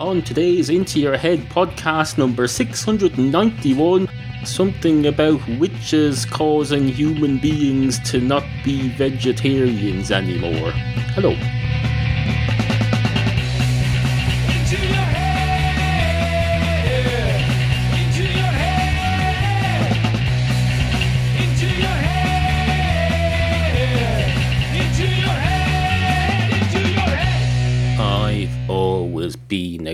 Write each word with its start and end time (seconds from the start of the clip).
On 0.00 0.22
today's 0.22 0.70
Into 0.70 0.98
Your 0.98 1.16
Head 1.16 1.38
podcast 1.50 2.18
number 2.18 2.48
691, 2.48 4.08
something 4.44 5.06
about 5.06 5.40
witches 5.50 6.26
causing 6.26 6.88
human 6.88 7.38
beings 7.38 8.00
to 8.10 8.20
not 8.20 8.42
be 8.64 8.88
vegetarians 8.88 10.10
anymore. 10.10 10.72
Hello. 11.14 11.30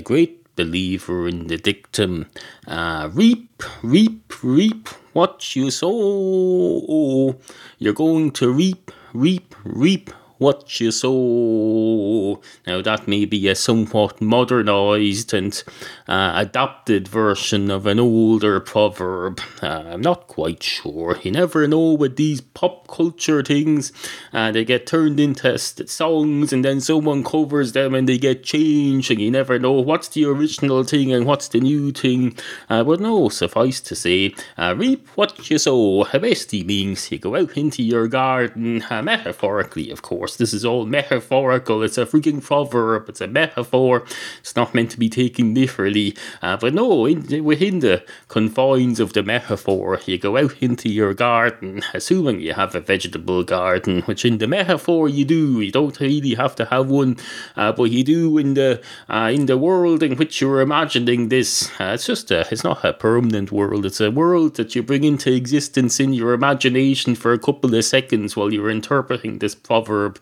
Great 0.01 0.41
believer 0.57 1.29
in 1.29 1.47
the 1.47 1.57
dictum 1.57 2.27
uh, 2.67 3.09
reap, 3.13 3.63
reap, 3.83 4.33
reap 4.43 4.89
what 5.13 5.57
you 5.57 5.71
sow. 5.71 7.39
You're 7.79 7.95
going 7.95 8.31
to 8.33 8.53
reap, 8.53 8.91
reap, 9.15 9.55
reap 9.65 10.11
what 10.41 10.81
you 10.81 10.91
sow. 10.91 12.41
Now, 12.67 12.81
that 12.81 13.07
may 13.07 13.27
be 13.27 13.47
a 13.47 13.55
somewhat 13.55 14.23
modernised 14.23 15.35
and 15.35 15.63
uh, 16.09 16.33
adapted 16.35 17.07
version 17.07 17.71
of 17.71 17.87
an 17.87 18.01
older 18.01 18.59
proverb. 18.59 19.39
Uh, 19.63 19.85
I'm 19.93 20.01
not 20.01 20.29
quite 20.29 20.63
sure. 20.63 21.19
You 21.23 21.31
never 21.33 21.69
know 21.69 21.93
with 21.93 22.17
these 22.17 22.41
pop 22.41 22.89
culture 22.89 23.43
things. 23.43 23.93
Uh, 24.33 24.51
they 24.51 24.65
get 24.65 24.87
turned 24.87 25.21
into 25.21 25.59
songs 25.59 26.55
and 26.55 26.65
then 26.65 26.81
someone 26.81 27.23
covers 27.23 27.73
them 27.73 27.95
and 27.95 28.09
they 28.09 28.17
get 28.17 28.43
changed, 28.43 29.11
and 29.11 29.21
you 29.21 29.31
never 29.31 29.59
know 29.59 29.73
what's 29.73 30.09
the 30.09 30.25
original 30.25 30.85
thing 30.85 31.13
and 31.13 31.27
what's 31.27 31.49
the 31.49 31.61
new 31.61 31.93
thing. 31.93 32.35
Uh, 32.71 32.83
but 32.83 32.99
no, 32.99 33.29
suffice 33.29 33.81
to 33.83 33.95
say, 33.95 34.35
uh, 34.57 34.75
reap 34.75 35.07
what 35.17 35.51
you 35.51 35.59
sow. 35.59 36.07
Basically 36.19 36.65
means 36.65 37.13
you 37.13 37.19
go 37.19 37.37
out 37.37 37.59
into 37.59 37.83
your 37.83 38.09
garden, 38.09 38.83
uh, 38.89 39.03
metaphorically, 39.03 39.91
of 39.91 40.01
course. 40.01 40.30
This 40.37 40.53
is 40.53 40.65
all 40.65 40.87
metaphorical. 40.87 41.83
It's 41.83 41.99
a 41.99 42.07
freaking 42.07 42.43
proverb. 42.43 43.09
It's 43.09 43.21
a 43.21 43.27
metaphor. 43.27 44.05
It's 44.41 44.57
not 44.57 44.75
meant 44.75 44.91
to 44.93 44.99
be 44.99 45.09
taken 45.09 45.55
literally. 45.55 46.17
Uh, 46.43 46.57
but 46.57 46.75
no, 46.75 47.07
in, 47.07 47.45
within 47.45 47.81
the 47.81 48.05
confines 48.29 49.01
of 49.01 49.13
the 49.13 49.23
metaphor, 49.23 50.01
you 50.07 50.19
go 50.19 50.37
out 50.37 50.55
into 50.61 50.89
your 50.89 51.15
garden, 51.15 51.83
assuming 51.95 52.41
you 52.41 52.55
have 52.55 52.75
a 52.75 52.81
vegetable 52.81 53.43
garden, 53.45 54.03
which 54.03 54.25
in 54.25 54.39
the 54.39 54.47
metaphor 54.47 55.09
you 55.09 55.25
do. 55.25 55.61
You 55.61 55.73
don't 55.73 55.99
really 56.01 56.35
have 56.35 56.55
to 56.57 56.65
have 56.67 56.89
one, 56.89 57.17
uh, 57.57 57.73
but 57.73 57.85
you 57.85 58.05
do 58.05 58.39
in 58.39 58.55
the 58.55 58.83
uh, 59.09 59.31
in 59.33 59.47
the 59.47 59.59
world 59.59 60.03
in 60.03 60.17
which 60.17 60.41
you're 60.41 60.61
imagining 60.61 61.29
this. 61.29 61.71
Uh, 61.81 61.93
it's 61.95 62.07
just 62.07 62.31
a, 62.31 62.47
it's 62.51 62.65
not 62.65 62.85
a 62.85 62.93
permanent 62.93 63.51
world. 63.51 63.87
It's 63.87 64.01
a 64.01 64.11
world 64.11 64.57
that 64.57 64.75
you 64.75 64.83
bring 64.83 65.05
into 65.05 65.33
existence 65.33 65.99
in 65.99 66.13
your 66.13 66.33
imagination 66.33 67.15
for 67.15 67.33
a 67.33 67.39
couple 67.39 67.75
of 67.75 67.85
seconds 67.85 68.37
while 68.37 68.53
you're 68.53 68.71
interpreting 68.71 69.39
this 69.39 69.55
proverb 69.55 70.20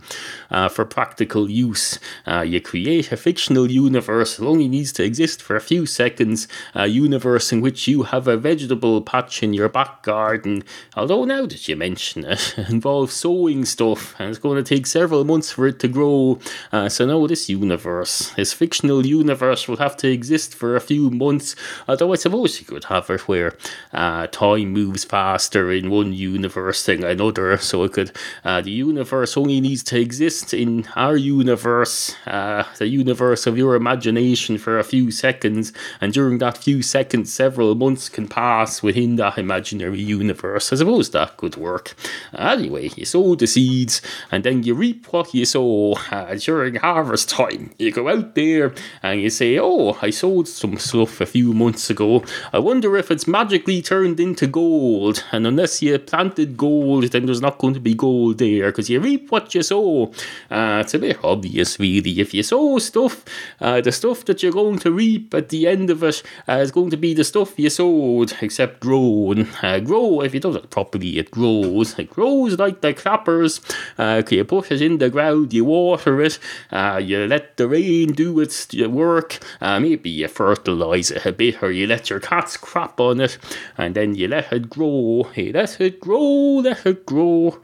uh, 0.50 0.68
for 0.68 0.84
practical 0.84 1.50
use. 1.50 1.98
Uh, 2.26 2.40
you 2.40 2.60
create 2.60 3.12
a 3.12 3.16
fictional 3.16 3.70
universe. 3.70 4.38
It 4.38 4.44
only 4.44 4.68
needs 4.68 4.92
to 4.92 5.04
exist 5.04 5.42
for 5.42 5.56
a 5.56 5.60
few 5.60 5.86
seconds. 5.86 6.48
A 6.74 6.86
universe 6.86 7.52
in 7.52 7.60
which 7.60 7.88
you 7.88 8.04
have 8.04 8.28
a 8.28 8.36
vegetable 8.36 9.00
patch 9.02 9.42
in 9.42 9.54
your 9.54 9.68
back 9.68 10.02
garden. 10.02 10.64
Although 10.96 11.24
now 11.24 11.46
that 11.46 11.68
you 11.68 11.76
mention 11.76 12.24
it, 12.24 12.54
it 12.58 12.68
involves 12.68 13.12
sowing 13.12 13.64
stuff, 13.64 14.18
and 14.18 14.30
it's 14.30 14.38
going 14.38 14.62
to 14.62 14.74
take 14.74 14.86
several 14.86 15.24
months 15.24 15.50
for 15.50 15.66
it 15.66 15.78
to 15.80 15.88
grow. 15.88 16.38
Uh, 16.72 16.88
so 16.88 17.06
now 17.06 17.26
this 17.26 17.48
universe, 17.48 18.30
this 18.36 18.52
fictional 18.52 19.04
universe, 19.04 19.68
will 19.68 19.76
have 19.76 19.96
to 19.98 20.10
exist 20.10 20.54
for 20.54 20.76
a 20.76 20.80
few 20.80 21.10
months. 21.10 21.54
Although 21.86 22.12
I 22.12 22.16
suppose 22.16 22.60
you 22.60 22.66
could 22.66 22.84
have 22.84 23.10
it 23.10 23.28
where 23.28 23.56
uh, 23.92 24.26
time 24.28 24.72
moves 24.72 25.04
faster 25.04 25.70
in 25.72 25.90
one 25.90 26.12
universe 26.12 26.86
than 26.86 27.04
another. 27.04 27.56
So 27.58 27.82
it 27.84 27.92
could, 27.92 28.12
uh, 28.44 28.60
the 28.60 28.70
universe 28.70 29.36
only 29.36 29.60
needs 29.60 29.82
to 29.88 29.98
exist 29.98 30.52
in 30.52 30.86
our 30.96 31.16
universe, 31.16 32.14
uh, 32.26 32.64
the 32.76 32.86
universe 32.86 33.46
of 33.46 33.56
your 33.56 33.74
imagination, 33.74 34.58
for 34.58 34.78
a 34.78 34.84
few 34.84 35.10
seconds, 35.10 35.72
and 35.98 36.12
during 36.12 36.36
that 36.38 36.58
few 36.58 36.82
seconds, 36.82 37.32
several 37.32 37.74
months 37.74 38.10
can 38.10 38.28
pass 38.28 38.82
within 38.82 39.16
that 39.16 39.38
imaginary 39.38 40.00
universe. 40.00 40.72
I 40.72 40.76
suppose 40.76 41.10
that 41.10 41.38
could 41.38 41.56
work. 41.56 41.94
Anyway, 42.36 42.90
you 42.96 43.06
sow 43.06 43.34
the 43.34 43.46
seeds, 43.46 44.02
and 44.30 44.44
then 44.44 44.62
you 44.62 44.74
reap 44.74 45.06
what 45.10 45.32
you 45.32 45.46
sow 45.46 45.94
uh, 46.10 46.34
during 46.34 46.74
harvest 46.74 47.30
time. 47.30 47.70
You 47.78 47.90
go 47.90 48.08
out 48.10 48.34
there 48.34 48.74
and 49.02 49.22
you 49.22 49.30
say, 49.30 49.58
"Oh, 49.58 49.96
I 50.02 50.10
sowed 50.10 50.48
some 50.48 50.76
stuff 50.76 51.20
a 51.22 51.26
few 51.26 51.54
months 51.54 51.88
ago. 51.88 52.24
I 52.52 52.58
wonder 52.58 52.94
if 52.96 53.10
it's 53.10 53.26
magically 53.26 53.80
turned 53.80 54.20
into 54.20 54.46
gold." 54.46 55.24
And 55.32 55.46
unless 55.46 55.80
you 55.80 55.98
planted 55.98 56.58
gold, 56.58 57.04
then 57.04 57.24
there's 57.24 57.40
not 57.40 57.58
going 57.58 57.74
to 57.74 57.80
be 57.80 57.94
gold 57.94 58.36
there 58.36 58.66
because 58.70 58.90
you 58.90 59.00
reap 59.00 59.30
what 59.32 59.54
you 59.54 59.62
sow. 59.62 59.77
Uh, 59.78 60.82
it's 60.82 60.94
a 60.94 60.98
bit 60.98 61.18
obvious, 61.22 61.78
really. 61.78 62.20
If 62.20 62.34
you 62.34 62.42
sow 62.42 62.78
stuff, 62.78 63.24
uh, 63.60 63.80
the 63.80 63.92
stuff 63.92 64.24
that 64.26 64.42
you're 64.42 64.52
going 64.52 64.78
to 64.80 64.90
reap 64.92 65.34
at 65.34 65.48
the 65.48 65.66
end 65.66 65.90
of 65.90 66.02
it 66.02 66.22
uh, 66.48 66.54
is 66.54 66.70
going 66.70 66.90
to 66.90 66.96
be 66.96 67.14
the 67.14 67.24
stuff 67.24 67.58
you 67.58 67.70
sowed, 67.70 68.34
except 68.40 68.80
grown. 68.80 69.48
Uh, 69.62 69.78
grow, 69.80 70.20
if 70.20 70.34
you 70.34 70.40
do 70.40 70.54
it 70.56 70.70
properly, 70.70 71.18
it 71.18 71.30
grows. 71.30 71.98
It 71.98 72.10
grows 72.10 72.58
like 72.58 72.80
the 72.80 72.94
clappers. 72.94 73.60
Uh, 73.96 74.22
you 74.30 74.44
put 74.44 74.70
it 74.72 74.82
in 74.82 74.98
the 74.98 75.10
ground, 75.10 75.52
you 75.52 75.64
water 75.64 76.20
it, 76.22 76.38
uh, 76.70 77.00
you 77.02 77.26
let 77.26 77.56
the 77.56 77.68
rain 77.68 78.12
do 78.12 78.40
its 78.40 78.74
work. 78.74 79.38
Uh, 79.60 79.80
maybe 79.80 80.10
you 80.10 80.28
fertilise 80.28 81.10
it 81.10 81.26
a 81.26 81.32
bit, 81.32 81.62
or 81.62 81.70
you 81.70 81.86
let 81.86 82.10
your 82.10 82.20
cats 82.20 82.56
crap 82.56 83.00
on 83.00 83.20
it, 83.20 83.38
and 83.76 83.94
then 83.94 84.14
you 84.14 84.28
let 84.28 84.52
it 84.52 84.68
grow. 84.68 85.28
You 85.34 85.52
let 85.52 85.80
it 85.80 86.00
grow, 86.00 86.56
let 86.56 86.86
it 86.86 87.06
grow. 87.06 87.60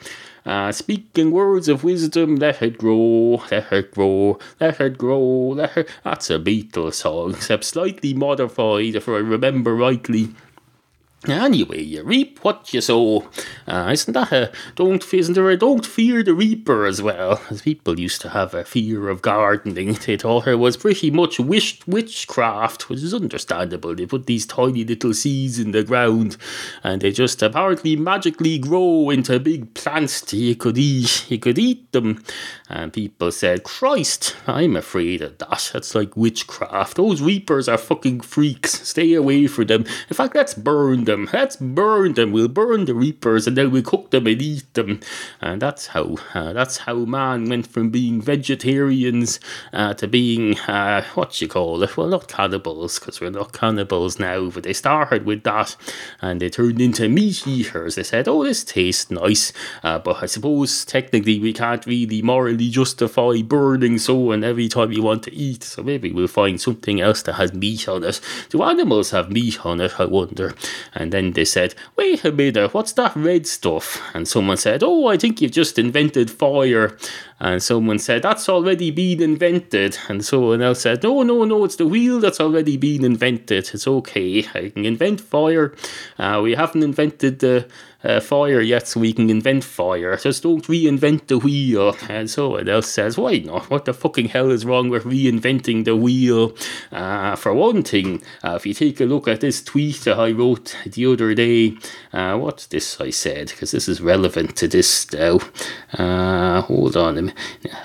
Uh, 0.47 0.71
speaking 0.73 1.31
words 1.31 1.69
of 1.69 1.85
wisdom, 1.85 2.37
let 2.37 2.61
it 2.61 2.77
grow, 2.77 3.43
let 3.51 3.73
it 3.73 3.91
grow, 3.93 4.39
let 4.61 4.79
it 4.81 4.99
grow, 4.99 5.49
let 5.49 5.77
it. 5.77 5.89
That's 6.05 6.29
a 6.29 6.39
Beatles 6.39 6.95
song, 6.95 7.31
except 7.33 7.65
slightly 7.65 8.13
modified, 8.13 8.95
if 8.95 9.09
I 9.09 9.13
remember 9.13 9.75
rightly. 9.75 10.35
Anyway, 11.27 11.81
you 11.81 12.03
reap 12.03 12.39
what 12.45 12.75
you 12.75 12.83
sow. 12.83 13.27
Uh, 13.67 13.89
isn't 13.91 14.13
that 14.13 14.31
a 14.31 14.53
don't 14.75 15.03
isn't 15.15 15.33
there 15.33 15.49
a 15.49 15.57
don't 15.57 15.87
fear 15.87 16.23
the 16.23 16.35
reaper 16.35 16.85
as 16.85 17.01
well? 17.01 17.41
As 17.49 17.63
people 17.63 17.99
used 17.99 18.21
to 18.23 18.29
have 18.31 18.53
a 18.53 18.65
fear 18.65 19.09
of 19.09 19.23
gardening. 19.23 19.97
They 20.05 20.19
thought 20.19 20.47
it 20.47 20.57
was 20.57 20.77
pretty 20.77 21.11
much 21.11 21.41
wish, 21.41 21.87
witchcraft, 21.87 22.91
which 22.91 23.03
is 23.03 23.15
understandable. 23.15 23.95
They 23.95 24.05
put 24.05 24.27
these 24.27 24.45
tiny 24.45 24.85
little 24.85 25.15
seeds 25.15 25.59
in 25.59 25.71
the 25.71 25.83
ground, 25.83 26.37
and 26.83 27.01
they 27.01 27.11
just 27.11 27.43
apparently 27.43 27.97
magically 27.97 28.59
grow 28.59 29.09
into 29.09 29.41
big 29.41 29.73
plants 29.73 30.21
that 30.21 30.37
you 30.37 30.57
could 30.57 30.77
eat. 30.77 31.25
You 31.31 31.39
could 31.39 31.59
eat 31.59 31.91
them, 31.93 32.23
and 32.69 32.93
people 32.93 33.33
said, 33.33 33.63
"Christ, 33.63 34.37
I'm 34.47 34.77
afraid 34.77 35.23
of 35.23 35.39
that. 35.39 35.71
That's 35.73 35.95
like 35.95 36.19
witchcraft. 36.19 36.99
Those 36.99 37.23
reapers 37.23 37.67
are 37.67 37.79
fucking 37.79 38.21
freaks. 38.21 38.87
Stay 38.87 39.15
away 39.15 39.47
from 39.47 39.69
them. 39.69 39.87
In 40.11 40.15
fact, 40.15 40.35
let's 40.35 40.53
burn 40.53 41.05
them." 41.05 41.14
Them. 41.15 41.29
Let's 41.33 41.57
burn 41.57 42.15
them. 42.15 42.33
We'll 42.33 42.49
burn 42.49 42.85
the 42.85 42.95
reapers 42.95 43.47
and 43.47 43.57
then 43.57 43.71
we'll 43.71 43.83
cook 43.83 44.11
them 44.11 44.27
and 44.27 44.41
eat 44.41 44.73
them. 44.75 45.01
And 45.41 45.63
that's 45.63 45.89
how 45.89 46.17
uh, 46.35 46.53
that's 46.53 46.79
how 46.79 46.95
man 46.95 47.49
went 47.49 47.67
from 47.67 47.91
being 47.91 48.21
vegetarians 48.21 49.41
uh, 49.73 49.95
to 49.95 50.09
being 50.09 50.59
uh, 50.61 51.05
what 51.15 51.41
you 51.41 51.49
call 51.49 51.83
it. 51.83 51.97
Well, 51.97 52.09
not 52.09 52.29
cannibals 52.29 52.99
because 52.99 53.21
we're 53.21 53.31
not 53.31 53.53
cannibals 53.53 54.19
now, 54.19 54.51
but 54.51 54.65
they 54.65 54.73
started 54.73 55.25
with 55.25 55.45
that 55.45 55.77
and 56.21 56.41
they 56.41 56.51
turned 56.51 56.81
into 56.81 57.09
meat 57.09 57.47
eaters. 57.47 57.95
They 57.95 58.03
said, 58.03 58.29
"Oh, 58.29 58.45
this 58.45 58.65
tastes 58.65 59.11
nice," 59.11 59.53
uh, 59.83 59.99
but 59.99 60.23
I 60.23 60.27
suppose 60.27 60.85
technically 60.85 61.39
we 61.39 61.53
can't 61.53 61.87
really 61.87 62.23
morally 62.23 62.71
justify 62.71 63.43
burning 63.43 63.99
so 63.99 64.33
and 64.33 64.45
every 64.45 64.69
time 64.69 64.93
you 64.93 65.03
want 65.03 65.23
to 65.25 65.35
eat. 65.35 65.63
So 65.63 65.83
maybe 65.83 66.11
we'll 66.13 66.27
find 66.27 66.61
something 66.61 67.01
else 67.01 67.23
that 67.23 67.35
has 67.35 67.53
meat 67.53 67.89
on 67.89 68.05
it. 68.05 68.21
Do 68.51 68.63
animals 68.63 69.11
have 69.11 69.31
meat 69.31 69.65
on 69.65 69.81
it? 69.81 69.99
I 69.99 70.07
wonder. 70.07 70.55
And 70.95 71.04
then 71.13 71.33
they 71.33 71.45
said, 71.45 71.75
Wait 71.97 72.25
a 72.25 72.33
minute, 72.33 72.75
what's 72.75 72.93
that 72.93 73.15
red 73.17 73.47
stuff? 73.47 74.03
And 74.15 74.27
someone 74.27 74.57
said, 74.57 74.83
Oh, 74.83 75.07
I 75.07 75.17
think 75.17 75.41
you've 75.41 75.53
just 75.53 75.79
invented 75.79 76.31
fire. 76.31 76.97
And 77.41 77.63
someone 77.63 77.99
said, 77.99 78.23
That's 78.23 78.49
already 78.49 78.91
been 78.91 79.23
invented. 79.23 79.99
And 80.09 80.25
someone 80.25 80.63
else 80.63 80.83
said, 80.83 81.03
No, 81.03 81.23
no, 81.23 81.45
no, 81.45 81.65
it's 81.65 81.77
the 81.77 81.87
wheel 81.87 82.21
that's 82.21 82.41
already 82.41 82.77
been 82.77 83.05
invented. 83.05 83.71
It's 83.75 83.87
okay. 83.87 84.47
I 84.55 84.71
can 84.71 84.85
invent 84.85 85.21
fire. 85.21 85.75
Uh, 86.19 86.41
we 86.43 86.55
haven't 86.55 86.83
invented 86.83 87.41
the 87.41 87.69
uh, 88.05 88.21
fire 88.21 88.61
yet, 88.61 88.87
so 88.87 89.01
we 89.01 89.13
can 89.13 89.31
invent 89.31 89.65
fire. 89.65 90.17
Just 90.17 90.43
don't 90.43 90.65
reinvent 90.67 91.27
the 91.27 91.39
wheel. 91.39 91.97
And 92.09 92.31
someone 92.31 92.69
else 92.69 92.89
says, 92.89 93.19
Why 93.19 93.39
not? 93.39 93.71
What 93.71 93.87
the 93.87 93.95
fucking 93.95 94.29
hell 94.29 94.51
is 94.51 94.65
wrong 94.65 94.89
with 94.89 95.05
reinventing 95.05 95.85
the 95.85 95.97
wheel? 95.97 96.55
Uh, 96.93 97.35
for 97.35 97.53
one 97.53 97.83
thing, 97.83 98.23
uh, 98.45 98.55
if 98.55 98.67
you 98.67 98.75
take 98.75 99.01
a 99.01 99.05
look 99.05 99.27
at 99.27 99.41
this 99.41 99.63
tweet 99.63 100.01
that 100.03 100.19
I 100.19 100.31
wrote 100.31 100.77
the 100.87 101.07
other 101.07 101.35
day, 101.35 101.77
uh, 102.13 102.37
what's 102.37 102.67
this 102.67 103.01
I 103.01 103.11
said? 103.11 103.49
Because 103.49 103.73
this 103.73 103.89
is 103.89 104.01
relevant 104.01 104.57
to 104.57 104.69
this 104.69 105.13
now. 105.13 105.41
Uh, 105.93 106.61
hold 106.63 106.97
on 106.97 107.19
a 107.19 107.23
minute. 107.23 107.34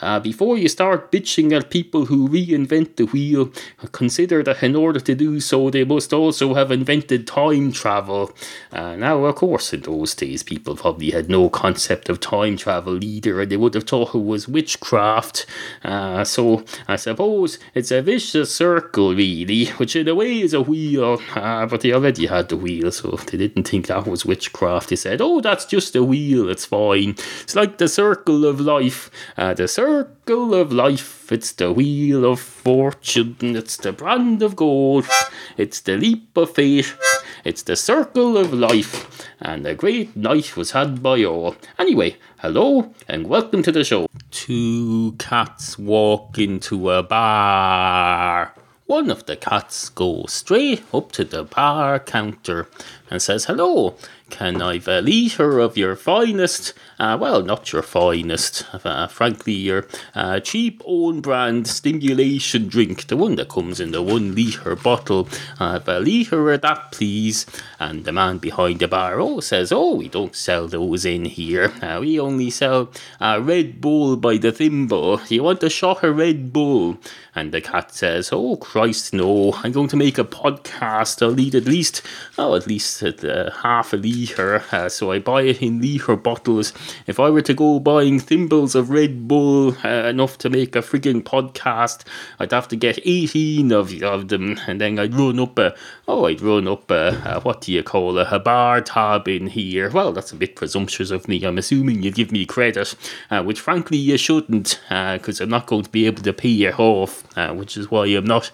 Uh, 0.02 0.20
before 0.20 0.58
you 0.58 0.68
start 0.68 1.12
bitching 1.12 1.52
at 1.52 1.70
people 1.70 2.06
who 2.06 2.28
reinvent 2.30 2.96
the 2.96 3.06
wheel, 3.06 3.52
consider 3.92 4.44
that 4.44 4.64
in 4.64 4.76
order 4.76 5.00
to 5.00 5.16
do 5.16 5.40
so, 5.40 5.70
they 5.70 5.84
must 5.84 6.14
also 6.14 6.54
have 6.54 6.72
invented 6.72 7.28
time 7.28 7.72
travel. 7.72 8.32
Uh, 8.72 8.96
now, 8.96 9.24
of 9.26 9.36
course, 9.36 9.74
in 9.74 9.82
those 9.82 10.16
days, 10.16 10.44
people 10.44 10.76
probably 10.76 11.12
had 11.12 11.30
no 11.30 11.50
concept 11.50 12.10
of 12.10 12.20
time 12.20 12.58
travel 12.58 13.04
either, 13.04 13.42
and 13.42 13.52
they 13.52 13.58
would 13.58 13.74
have 13.74 13.86
thought 13.86 14.16
it 14.16 14.20
was 14.20 14.48
witchcraft. 14.48 15.46
Uh, 15.84 16.24
so, 16.24 16.64
I 16.88 16.96
suppose 16.96 17.60
it's 17.74 17.92
a 17.92 18.02
vicious 18.02 18.54
circle, 18.54 19.16
really, 19.16 19.66
which 19.78 19.96
in 19.96 20.08
a 20.08 20.16
way 20.16 20.42
is 20.42 20.54
a 20.54 20.62
wheel, 20.62 21.22
uh, 21.36 21.66
but 21.66 21.82
they 21.82 21.94
already 21.94 22.28
had 22.28 22.50
the 22.50 22.58
wheel, 22.58 22.92
so 22.92 23.12
they 23.12 23.38
didn't 23.38 23.68
think 23.68 23.88
that 23.88 24.08
was 24.08 24.26
witchcraft. 24.26 24.90
They 24.90 24.96
said, 24.96 25.22
oh, 25.22 25.42
that's 25.42 25.66
just 25.66 25.96
a 25.96 26.04
wheel, 26.04 26.50
it's 26.50 26.66
fine. 26.66 27.16
It's 27.42 27.56
like 27.56 27.78
the 27.78 27.88
circle 27.88 28.46
of 28.46 28.60
life. 28.60 29.10
Uh, 29.40 29.54
the 29.54 29.70
circle 29.70 30.54
of 30.54 30.74
life, 30.74 31.32
it's 31.32 31.54
the 31.54 31.72
wheel 31.72 32.26
of 32.26 32.42
fortune, 32.42 33.38
it's 33.42 33.78
the 33.78 33.94
brand 33.94 34.44
of 34.44 34.54
gold, 34.54 35.08
it's 35.56 35.80
the 35.80 35.96
leap 35.96 36.36
of 36.36 36.54
faith, 36.54 37.00
it's 37.46 37.64
the 37.64 37.78
circle 37.78 38.38
of 38.38 38.52
life, 38.52 39.30
and 39.40 39.66
a 39.66 39.74
great 39.74 40.14
night 40.14 40.58
was 40.58 40.72
had 40.72 41.02
by 41.02 41.24
all. 41.24 41.56
Anyway, 41.78 42.18
hello 42.40 42.94
and 43.08 43.30
welcome 43.30 43.64
to 43.64 43.72
the 43.72 43.86
show. 43.86 44.08
Two 44.30 45.16
cats 45.18 45.80
walk 45.80 46.38
into 46.38 46.90
a 46.90 47.02
bar. 47.02 48.54
One 48.88 49.10
of 49.10 49.26
the 49.26 49.38
cats 49.38 49.88
goes 49.88 50.34
straight 50.34 50.84
up 50.94 51.14
to 51.14 51.24
the 51.24 51.46
bar 51.46 52.00
counter 52.00 52.68
and 53.10 53.22
says, 53.22 53.46
Hello, 53.46 53.96
can 54.30 54.62
I 54.62 54.76
have 54.76 54.88
a 54.88 55.02
litre 55.02 55.60
of 55.60 55.78
your 55.78 55.96
finest? 55.96 56.74
Uh, 57.00 57.18
well, 57.20 57.42
not 57.42 57.72
your 57.72 57.82
finest, 57.82 58.66
uh, 58.86 59.08
frankly, 59.08 59.54
your 59.54 59.88
uh, 60.14 60.40
cheap 60.40 60.82
own 60.86 61.22
brand 61.22 61.68
stimulation 61.68 62.68
drink, 62.68 63.08
the 63.08 63.18
one 63.18 63.36
that 63.36 63.50
comes 63.50 63.80
in 63.80 63.92
the 63.92 64.02
one 64.02 64.36
litre 64.36 64.76
bottle. 64.76 65.28
I 65.60 65.74
have 65.74 65.88
a 65.88 66.00
litre 66.00 66.52
of 66.52 66.62
that, 66.62 66.92
please. 66.92 67.46
And 67.80 68.06
the 68.06 68.12
man 68.12 68.38
behind 68.38 68.80
the 68.80 68.88
bar 68.88 69.20
oh, 69.20 69.40
says, 69.40 69.72
Oh, 69.72 69.96
we 69.96 70.10
don't 70.10 70.36
sell 70.36 70.68
those 70.68 71.06
in 71.06 71.26
here. 71.26 71.74
Uh, 71.82 72.00
we 72.02 72.20
only 72.20 72.50
sell 72.50 72.92
uh, 73.20 73.40
Red 73.42 73.82
Bull 73.82 74.18
by 74.18 74.38
the 74.38 74.52
thimble. 74.52 75.22
You 75.30 75.44
want 75.44 75.64
a 75.64 75.70
shot 75.70 76.04
of 76.04 76.18
Red 76.18 76.54
Bull? 76.54 76.98
And 77.34 77.52
the 77.52 77.62
cat 77.62 77.94
says, 77.94 78.30
Oh, 78.32 78.58
Christ, 78.58 79.14
no. 79.14 79.54
I'm 79.54 79.72
going 79.72 79.88
to 79.90 79.98
make 79.98 80.18
a 80.18 80.24
podcast. 80.24 81.22
I'll 81.22 81.34
need 81.34 81.56
at 81.56 81.66
least, 81.66 82.02
oh, 82.38 82.56
at 82.56 82.68
least 82.68 82.99
uh, 83.04 83.52
half 83.64 83.94
a 83.94 83.98
litre. 83.98 84.64
Uh, 84.72 84.90
so 84.90 85.12
I 85.12 85.20
buy 85.20 85.44
it 85.44 85.62
in 85.62 85.82
litre 85.82 86.16
bottles. 86.16 86.74
If 87.08 87.20
I 87.20 87.30
were 87.30 87.42
to 87.42 87.54
go 87.54 87.80
buying 87.80 88.20
thimbles 88.20 88.76
of 88.76 88.90
Red 88.90 89.28
Bull, 89.28 89.76
uh, 89.84 90.08
enough 90.08 90.38
to 90.40 90.50
make 90.50 90.76
a 90.76 90.80
frigging 90.80 91.24
podcast, 91.24 92.06
I'd 92.40 92.52
have 92.52 92.68
to 92.70 92.76
get 92.76 93.00
18 93.04 93.72
of, 93.72 94.02
of 94.04 94.28
them. 94.28 94.60
And 94.68 94.82
then 94.82 95.00
I'd 95.00 95.14
run 95.14 95.40
up 95.40 95.58
a, 95.60 95.76
oh, 96.08 96.26
I'd 96.26 96.42
run 96.42 96.68
up 96.68 96.90
a, 96.92 97.40
what 97.44 97.62
do 97.62 97.72
you 97.72 97.84
call 97.84 98.18
a 98.18 98.40
bar 98.40 98.82
tab 98.82 99.28
in 99.28 99.48
here. 99.48 99.90
Well, 99.90 100.12
that's 100.12 100.32
a 100.32 100.36
bit 100.36 100.56
presumptuous 100.56 101.12
of 101.12 101.28
me. 101.28 101.44
I'm 101.44 101.58
assuming 101.58 102.04
you'd 102.04 102.16
give 102.16 102.32
me 102.32 102.46
credit, 102.46 102.96
uh, 103.32 103.44
which 103.44 103.60
frankly 103.60 103.98
you 103.98 104.18
shouldn't, 104.18 104.80
because 104.90 105.42
I'm 105.42 105.50
not 105.50 105.68
going 105.68 105.84
to 105.84 105.90
be 105.90 106.06
able 106.06 106.24
to 106.24 106.34
pay 106.34 106.50
you 106.50 106.72
off, 106.72 107.24
uh, 107.38 107.54
which 107.54 107.78
is 107.78 107.90
why 107.92 108.06
I'm 108.08 108.26
not 108.26 108.52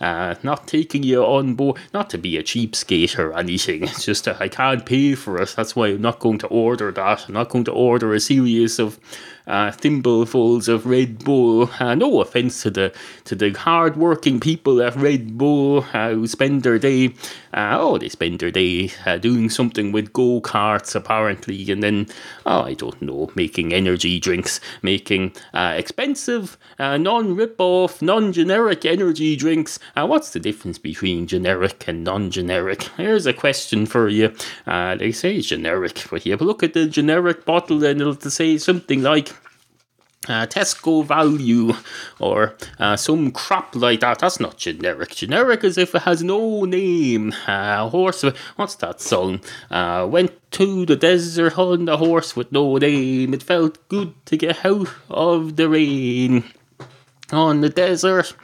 uh, 0.00 0.34
not 0.42 0.66
taking 0.66 1.02
you 1.02 1.22
on 1.22 1.54
board, 1.54 1.78
not 1.92 2.10
to 2.10 2.18
be 2.18 2.36
a 2.36 2.42
cheapskate 2.42 3.18
or 3.18 3.36
anything. 3.36 3.84
It's 3.84 4.04
just 4.04 4.24
that 4.24 4.40
I 4.40 4.48
can't 4.48 4.84
pay 4.84 5.14
for 5.14 5.40
it. 5.40 5.54
That's 5.56 5.74
why 5.76 5.88
I'm 5.88 6.02
not 6.02 6.18
going 6.18 6.38
to 6.38 6.46
order 6.48 6.90
that. 6.92 7.26
I'm 7.26 7.34
not 7.34 7.48
going 7.48 7.64
to 7.64 7.72
order 7.72 8.12
a 8.14 8.20
series 8.20 8.78
of 8.78 8.98
uh, 9.46 9.70
thimblefuls 9.70 10.68
of 10.68 10.86
Red 10.86 11.24
Bull. 11.24 11.70
Uh, 11.78 11.94
no 11.94 12.20
offense 12.20 12.62
to 12.62 12.70
the 12.70 12.94
to 13.24 13.34
the 13.34 13.50
hard-working 13.50 14.40
people 14.40 14.82
at 14.82 14.96
Red 14.96 15.36
Bull 15.36 15.84
uh, 15.92 16.10
who 16.10 16.26
spend 16.26 16.62
their 16.62 16.78
day, 16.78 17.08
uh, 17.52 17.76
oh, 17.78 17.98
they 17.98 18.08
spend 18.08 18.40
their 18.40 18.50
day 18.50 18.90
uh, 19.04 19.18
doing 19.18 19.50
something 19.50 19.92
with 19.92 20.12
go 20.12 20.40
karts 20.40 20.94
apparently, 20.94 21.70
and 21.70 21.82
then 21.82 22.06
oh, 22.46 22.62
I 22.62 22.74
don't 22.74 23.00
know, 23.02 23.30
making 23.34 23.72
energy 23.72 24.18
drinks, 24.18 24.60
making 24.82 25.34
uh, 25.52 25.74
expensive, 25.76 26.56
non-rip-off, 26.78 28.00
non-generic 28.00 28.84
energy 28.84 29.36
drinks. 29.36 29.78
what's 29.94 30.30
the 30.30 30.40
difference 30.40 30.78
between 30.78 31.26
generic 31.26 31.86
and 31.86 32.04
non-generic? 32.04 32.82
Here's 32.96 33.26
a 33.26 33.32
question 33.32 33.86
for 33.86 34.08
you. 34.08 34.34
they 34.66 35.12
say 35.12 35.40
generic, 35.40 36.04
but 36.10 36.24
you 36.24 36.36
look 36.36 36.62
at 36.62 36.74
the 36.74 36.86
generic 36.86 37.44
bottle 37.44 37.84
and 37.84 38.00
it'll 38.00 38.14
say 38.30 38.58
something 38.58 39.02
like 39.02 39.33
uh, 40.28 40.46
Tesco 40.46 41.04
value 41.04 41.72
or 42.18 42.54
uh, 42.78 42.96
some 42.96 43.30
crap 43.30 43.74
like 43.74 44.00
that. 44.00 44.18
That's 44.18 44.40
not 44.40 44.56
generic. 44.56 45.10
Generic 45.10 45.64
is 45.64 45.78
if 45.78 45.94
it 45.94 46.02
has 46.02 46.22
no 46.22 46.64
name. 46.64 47.32
Uh, 47.46 47.88
horse, 47.88 48.24
what's 48.56 48.76
that 48.76 49.00
song? 49.00 49.40
Uh, 49.70 50.06
went 50.10 50.32
to 50.52 50.86
the 50.86 50.96
desert 50.96 51.58
on 51.58 51.84
the 51.84 51.96
horse 51.96 52.36
with 52.36 52.52
no 52.52 52.76
name. 52.76 53.34
It 53.34 53.42
felt 53.42 53.88
good 53.88 54.14
to 54.26 54.36
get 54.36 54.64
out 54.64 54.88
of 55.08 55.56
the 55.56 55.68
rain 55.68 56.44
on 57.32 57.60
the 57.60 57.70
desert. 57.70 58.34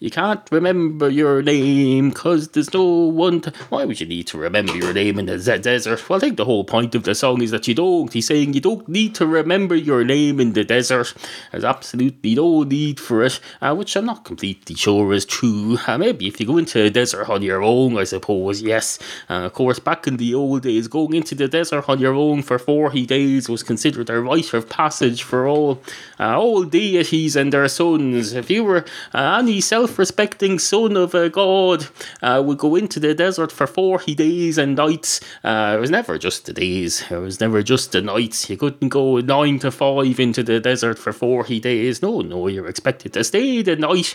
You 0.00 0.10
can't 0.10 0.40
remember 0.50 1.10
your 1.10 1.42
name 1.42 2.08
because 2.08 2.48
there's 2.48 2.72
no 2.72 2.82
one 2.82 3.42
to. 3.42 3.52
Why 3.68 3.84
would 3.84 4.00
you 4.00 4.06
need 4.06 4.28
to 4.28 4.38
remember 4.38 4.74
your 4.74 4.94
name 4.94 5.18
in 5.18 5.26
the 5.26 5.36
desert? 5.36 6.08
Well, 6.08 6.16
I 6.16 6.20
think 6.20 6.38
the 6.38 6.46
whole 6.46 6.64
point 6.64 6.94
of 6.94 7.02
the 7.02 7.14
song 7.14 7.42
is 7.42 7.50
that 7.50 7.68
you 7.68 7.74
don't. 7.74 8.10
He's 8.10 8.26
saying 8.26 8.54
you 8.54 8.62
don't 8.62 8.88
need 8.88 9.14
to 9.16 9.26
remember 9.26 9.74
your 9.74 10.02
name 10.02 10.40
in 10.40 10.54
the 10.54 10.64
desert. 10.64 11.12
There's 11.52 11.64
absolutely 11.64 12.34
no 12.34 12.62
need 12.62 12.98
for 12.98 13.22
it, 13.24 13.40
uh, 13.60 13.74
which 13.74 13.94
I'm 13.94 14.06
not 14.06 14.24
completely 14.24 14.74
sure 14.74 15.12
is 15.12 15.26
true. 15.26 15.76
Uh, 15.86 15.98
maybe 15.98 16.26
if 16.26 16.40
you 16.40 16.46
go 16.46 16.56
into 16.56 16.82
the 16.82 16.88
desert 16.88 17.28
on 17.28 17.42
your 17.42 17.62
own, 17.62 17.98
I 17.98 18.04
suppose, 18.04 18.62
yes. 18.62 18.98
Uh, 19.28 19.44
of 19.44 19.52
course, 19.52 19.80
back 19.80 20.06
in 20.06 20.16
the 20.16 20.34
old 20.34 20.62
days, 20.62 20.88
going 20.88 21.12
into 21.12 21.34
the 21.34 21.46
desert 21.46 21.90
on 21.90 21.98
your 21.98 22.14
own 22.14 22.40
for 22.40 22.58
40 22.58 23.04
days 23.04 23.50
was 23.50 23.62
considered 23.62 24.08
a 24.08 24.18
rite 24.18 24.54
of 24.54 24.70
passage 24.70 25.22
for 25.22 25.46
all, 25.46 25.82
uh, 26.18 26.38
all 26.38 26.64
deities 26.64 27.36
and 27.36 27.52
their 27.52 27.68
sons. 27.68 28.32
If 28.32 28.48
you 28.48 28.64
were 28.64 28.86
uh, 29.12 29.40
any 29.42 29.60
self 29.60 29.89
self-respecting 29.90 30.56
son 30.56 30.96
of 30.96 31.14
a 31.16 31.28
god 31.28 31.88
uh, 32.22 32.40
would 32.44 32.58
go 32.58 32.76
into 32.76 33.00
the 33.00 33.12
desert 33.12 33.50
for 33.50 33.66
40 33.66 34.14
days 34.14 34.56
and 34.56 34.76
nights. 34.76 35.20
Uh, 35.42 35.74
it 35.76 35.80
was 35.80 35.90
never 35.90 36.16
just 36.16 36.46
the 36.46 36.52
days. 36.52 37.02
It 37.10 37.16
was 37.16 37.40
never 37.40 37.60
just 37.60 37.90
the 37.90 38.00
nights. 38.00 38.48
You 38.48 38.56
couldn't 38.56 38.90
go 38.90 39.18
9 39.18 39.58
to 39.58 39.70
5 39.72 40.20
into 40.20 40.44
the 40.44 40.60
desert 40.60 40.96
for 40.96 41.12
40 41.12 41.58
days. 41.58 42.02
No, 42.02 42.20
no, 42.20 42.46
you're 42.46 42.68
expected 42.68 43.12
to 43.14 43.24
stay 43.24 43.62
the 43.62 43.74
night. 43.74 44.14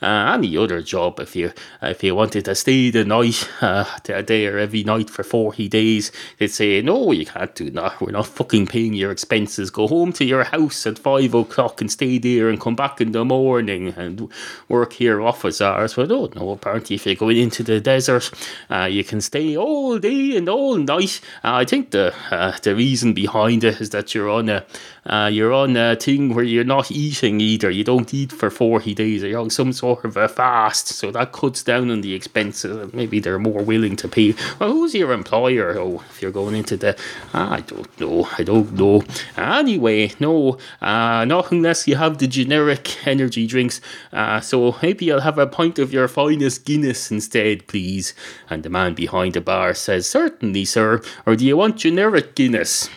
Uh, 0.00 0.32
any 0.34 0.56
other 0.56 0.80
job, 0.80 1.20
if 1.20 1.36
you 1.36 1.52
if 1.82 2.02
you 2.02 2.14
wanted 2.14 2.46
to 2.46 2.54
stay 2.54 2.88
the 2.88 3.04
night 3.04 3.46
uh, 3.60 3.84
or 4.08 4.58
every 4.58 4.82
night 4.82 5.10
for 5.10 5.22
40 5.22 5.68
days, 5.68 6.10
they'd 6.38 6.48
say, 6.48 6.80
no, 6.80 7.12
you 7.12 7.26
can't 7.26 7.54
do 7.54 7.68
that. 7.72 8.00
We're 8.00 8.12
not 8.12 8.26
fucking 8.26 8.68
paying 8.68 8.94
your 8.94 9.10
expenses. 9.10 9.70
Go 9.70 9.86
home 9.86 10.14
to 10.14 10.24
your 10.24 10.44
house 10.44 10.86
at 10.86 10.98
5 10.98 11.34
o'clock 11.34 11.82
and 11.82 11.92
stay 11.92 12.16
there 12.16 12.48
and 12.48 12.58
come 12.58 12.74
back 12.76 13.02
in 13.02 13.12
the 13.12 13.26
morning 13.26 13.88
and 13.88 14.30
work 14.68 14.94
here 14.94 15.09
office 15.18 15.60
hours. 15.60 15.94
But 15.94 16.12
oh 16.12 16.30
no, 16.36 16.50
apparently 16.50 16.96
if 16.96 17.06
you're 17.06 17.14
going 17.14 17.38
into 17.38 17.62
the 17.62 17.80
desert, 17.80 18.30
uh, 18.68 18.84
you 18.84 19.02
can 19.02 19.20
stay 19.20 19.56
all 19.56 19.98
day 19.98 20.36
and 20.36 20.48
all 20.48 20.76
night. 20.76 21.20
Uh, 21.42 21.54
I 21.54 21.64
think 21.64 21.90
the 21.90 22.14
uh, 22.30 22.56
the 22.62 22.74
reason 22.74 23.14
behind 23.14 23.64
it 23.64 23.80
is 23.80 23.90
that 23.90 24.14
you're 24.14 24.30
on 24.30 24.48
a 24.48 24.64
uh, 25.06 25.30
you're 25.32 25.52
on 25.52 25.76
a 25.76 25.96
thing 25.96 26.34
where 26.34 26.44
you're 26.44 26.64
not 26.64 26.90
eating 26.90 27.40
either. 27.40 27.70
You 27.70 27.84
don't 27.84 28.12
eat 28.12 28.32
for 28.32 28.50
40 28.50 28.94
days. 28.94 29.24
Or 29.24 29.28
you're 29.28 29.40
on 29.40 29.50
some 29.50 29.72
sort 29.72 30.04
of 30.04 30.16
a 30.16 30.28
fast. 30.28 30.88
So 30.88 31.10
that 31.10 31.32
cuts 31.32 31.62
down 31.62 31.90
on 31.90 32.02
the 32.02 32.14
expenses. 32.14 32.92
Maybe 32.92 33.20
they're 33.20 33.38
more 33.38 33.62
willing 33.62 33.96
to 33.96 34.08
pay. 34.08 34.34
Well, 34.58 34.72
who's 34.72 34.94
your 34.94 35.12
employer? 35.12 35.78
Oh, 35.78 36.02
if 36.10 36.20
you're 36.20 36.30
going 36.30 36.54
into 36.54 36.76
the. 36.76 36.98
I 37.32 37.60
don't 37.60 38.00
know. 38.00 38.28
I 38.36 38.42
don't 38.42 38.72
know. 38.72 39.02
Anyway, 39.36 40.12
no. 40.20 40.58
Uh, 40.80 41.24
not 41.24 41.50
unless 41.50 41.88
you 41.88 41.96
have 41.96 42.18
the 42.18 42.26
generic 42.26 43.06
energy 43.06 43.46
drinks. 43.46 43.80
Uh, 44.12 44.40
so 44.40 44.76
maybe 44.82 45.10
I'll 45.10 45.20
have 45.20 45.38
a 45.38 45.46
pint 45.46 45.78
of 45.78 45.92
your 45.92 46.08
finest 46.08 46.64
Guinness 46.64 47.10
instead, 47.10 47.66
please. 47.66 48.14
And 48.48 48.62
the 48.62 48.70
man 48.70 48.94
behind 48.94 49.34
the 49.34 49.40
bar 49.40 49.74
says, 49.74 50.06
Certainly, 50.06 50.66
sir. 50.66 51.00
Or 51.26 51.36
do 51.36 51.46
you 51.46 51.56
want 51.56 51.76
generic 51.76 52.34
Guinness? 52.34 52.90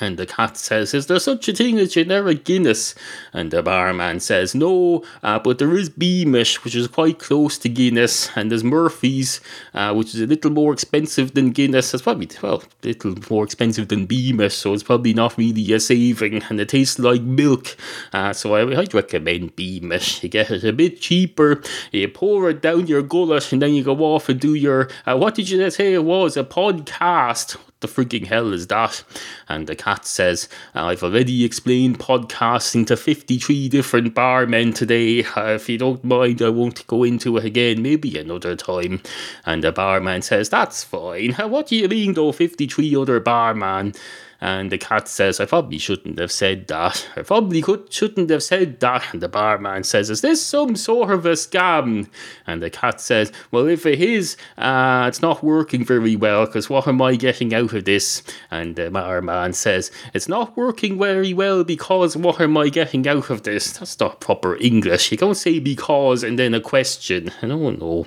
And 0.00 0.16
the 0.16 0.26
cat 0.26 0.56
says, 0.56 0.94
Is 0.94 1.06
there 1.06 1.18
such 1.18 1.48
a 1.48 1.52
thing 1.52 1.78
as 1.78 1.94
generic 1.94 2.44
Guinness? 2.44 2.94
And 3.32 3.50
the 3.50 3.62
barman 3.62 4.20
says, 4.20 4.54
No, 4.54 5.04
uh, 5.22 5.38
but 5.38 5.58
there 5.58 5.76
is 5.76 5.88
Beamish, 5.88 6.64
which 6.64 6.74
is 6.74 6.88
quite 6.88 7.18
close 7.18 7.58
to 7.58 7.68
Guinness, 7.68 8.30
and 8.36 8.50
there's 8.50 8.64
Murphy's, 8.64 9.40
uh, 9.74 9.94
which 9.94 10.14
is 10.14 10.20
a 10.20 10.26
little 10.26 10.50
more 10.50 10.72
expensive 10.72 11.34
than 11.34 11.50
Guinness. 11.50 11.92
It's 11.94 12.02
probably, 12.02 12.28
well, 12.42 12.62
a 12.82 12.86
little 12.86 13.14
more 13.30 13.44
expensive 13.44 13.88
than 13.88 14.06
Beamish, 14.06 14.56
so 14.56 14.74
it's 14.74 14.82
probably 14.82 15.14
not 15.14 15.36
really 15.36 15.72
a 15.72 15.80
saving, 15.80 16.42
and 16.48 16.60
it 16.60 16.70
tastes 16.70 16.98
like 16.98 17.22
milk. 17.22 17.76
Uh, 18.12 18.32
so 18.32 18.54
I, 18.54 18.80
I'd 18.80 18.94
recommend 18.94 19.56
Beamish. 19.56 20.22
You 20.22 20.28
get 20.28 20.50
it 20.50 20.64
a 20.64 20.72
bit 20.72 21.00
cheaper, 21.00 21.62
you 21.90 22.08
pour 22.08 22.50
it 22.50 22.62
down 22.62 22.86
your 22.86 23.02
gullet, 23.02 23.52
and 23.52 23.62
then 23.62 23.74
you 23.74 23.84
go 23.84 23.96
off 23.98 24.28
and 24.28 24.40
do 24.40 24.54
your, 24.54 24.88
uh, 25.06 25.16
what 25.16 25.34
did 25.34 25.48
you 25.48 25.70
say 25.70 25.94
it 25.94 26.04
was? 26.04 26.36
A 26.36 26.44
podcast 26.44 27.56
the 27.82 27.88
freaking 27.88 28.26
hell 28.26 28.52
is 28.52 28.66
that? 28.68 29.04
And 29.48 29.66
the 29.66 29.76
cat 29.76 30.06
says, 30.06 30.48
I've 30.74 31.02
already 31.02 31.44
explained 31.44 31.98
podcasting 31.98 32.86
to 32.86 32.96
53 32.96 33.68
different 33.68 34.14
barmen 34.14 34.74
today. 34.74 35.26
If 35.36 35.68
you 35.68 35.76
don't 35.76 36.02
mind, 36.02 36.40
I 36.40 36.48
won't 36.48 36.86
go 36.86 37.04
into 37.04 37.36
it 37.36 37.44
again, 37.44 37.82
maybe 37.82 38.16
another 38.18 38.56
time. 38.56 39.02
And 39.44 39.62
the 39.62 39.72
barman 39.72 40.22
says, 40.22 40.48
That's 40.48 40.82
fine. 40.82 41.32
What 41.34 41.66
do 41.66 41.76
you 41.76 41.88
mean, 41.88 42.14
though, 42.14 42.32
53 42.32 42.96
other 42.96 43.20
barman? 43.20 43.94
And 44.42 44.72
the 44.72 44.78
cat 44.78 45.06
says, 45.06 45.38
I 45.38 45.44
probably 45.44 45.78
shouldn't 45.78 46.18
have 46.18 46.32
said 46.32 46.66
that. 46.66 47.08
I 47.14 47.22
probably 47.22 47.62
could, 47.62 47.92
shouldn't 47.92 48.28
have 48.28 48.42
said 48.42 48.80
that. 48.80 49.04
And 49.12 49.22
the 49.22 49.28
barman 49.28 49.84
says, 49.84 50.10
Is 50.10 50.20
this 50.20 50.44
some 50.44 50.74
sort 50.74 51.12
of 51.12 51.24
a 51.24 51.34
scam? 51.34 52.08
And 52.44 52.60
the 52.60 52.68
cat 52.68 53.00
says, 53.00 53.30
Well, 53.52 53.68
if 53.68 53.86
it 53.86 54.00
is, 54.00 54.36
uh, 54.58 55.04
it's 55.06 55.22
not 55.22 55.44
working 55.44 55.84
very 55.84 56.16
well 56.16 56.44
because 56.44 56.68
what 56.68 56.88
am 56.88 57.00
I 57.00 57.14
getting 57.14 57.54
out 57.54 57.72
of 57.72 57.84
this? 57.84 58.24
And 58.50 58.74
the 58.74 58.90
barman 58.90 59.52
says, 59.52 59.92
It's 60.12 60.26
not 60.26 60.56
working 60.56 60.98
very 60.98 61.32
well 61.32 61.62
because 61.62 62.16
what 62.16 62.40
am 62.40 62.56
I 62.56 62.68
getting 62.68 63.06
out 63.06 63.30
of 63.30 63.44
this? 63.44 63.78
That's 63.78 64.00
not 64.00 64.20
proper 64.20 64.56
English. 64.56 65.12
You 65.12 65.18
don't 65.18 65.36
say 65.36 65.60
because 65.60 66.24
and 66.24 66.36
then 66.36 66.52
a 66.52 66.60
question. 66.60 67.30
I 67.42 67.46
don't 67.46 67.78
know. 67.78 68.06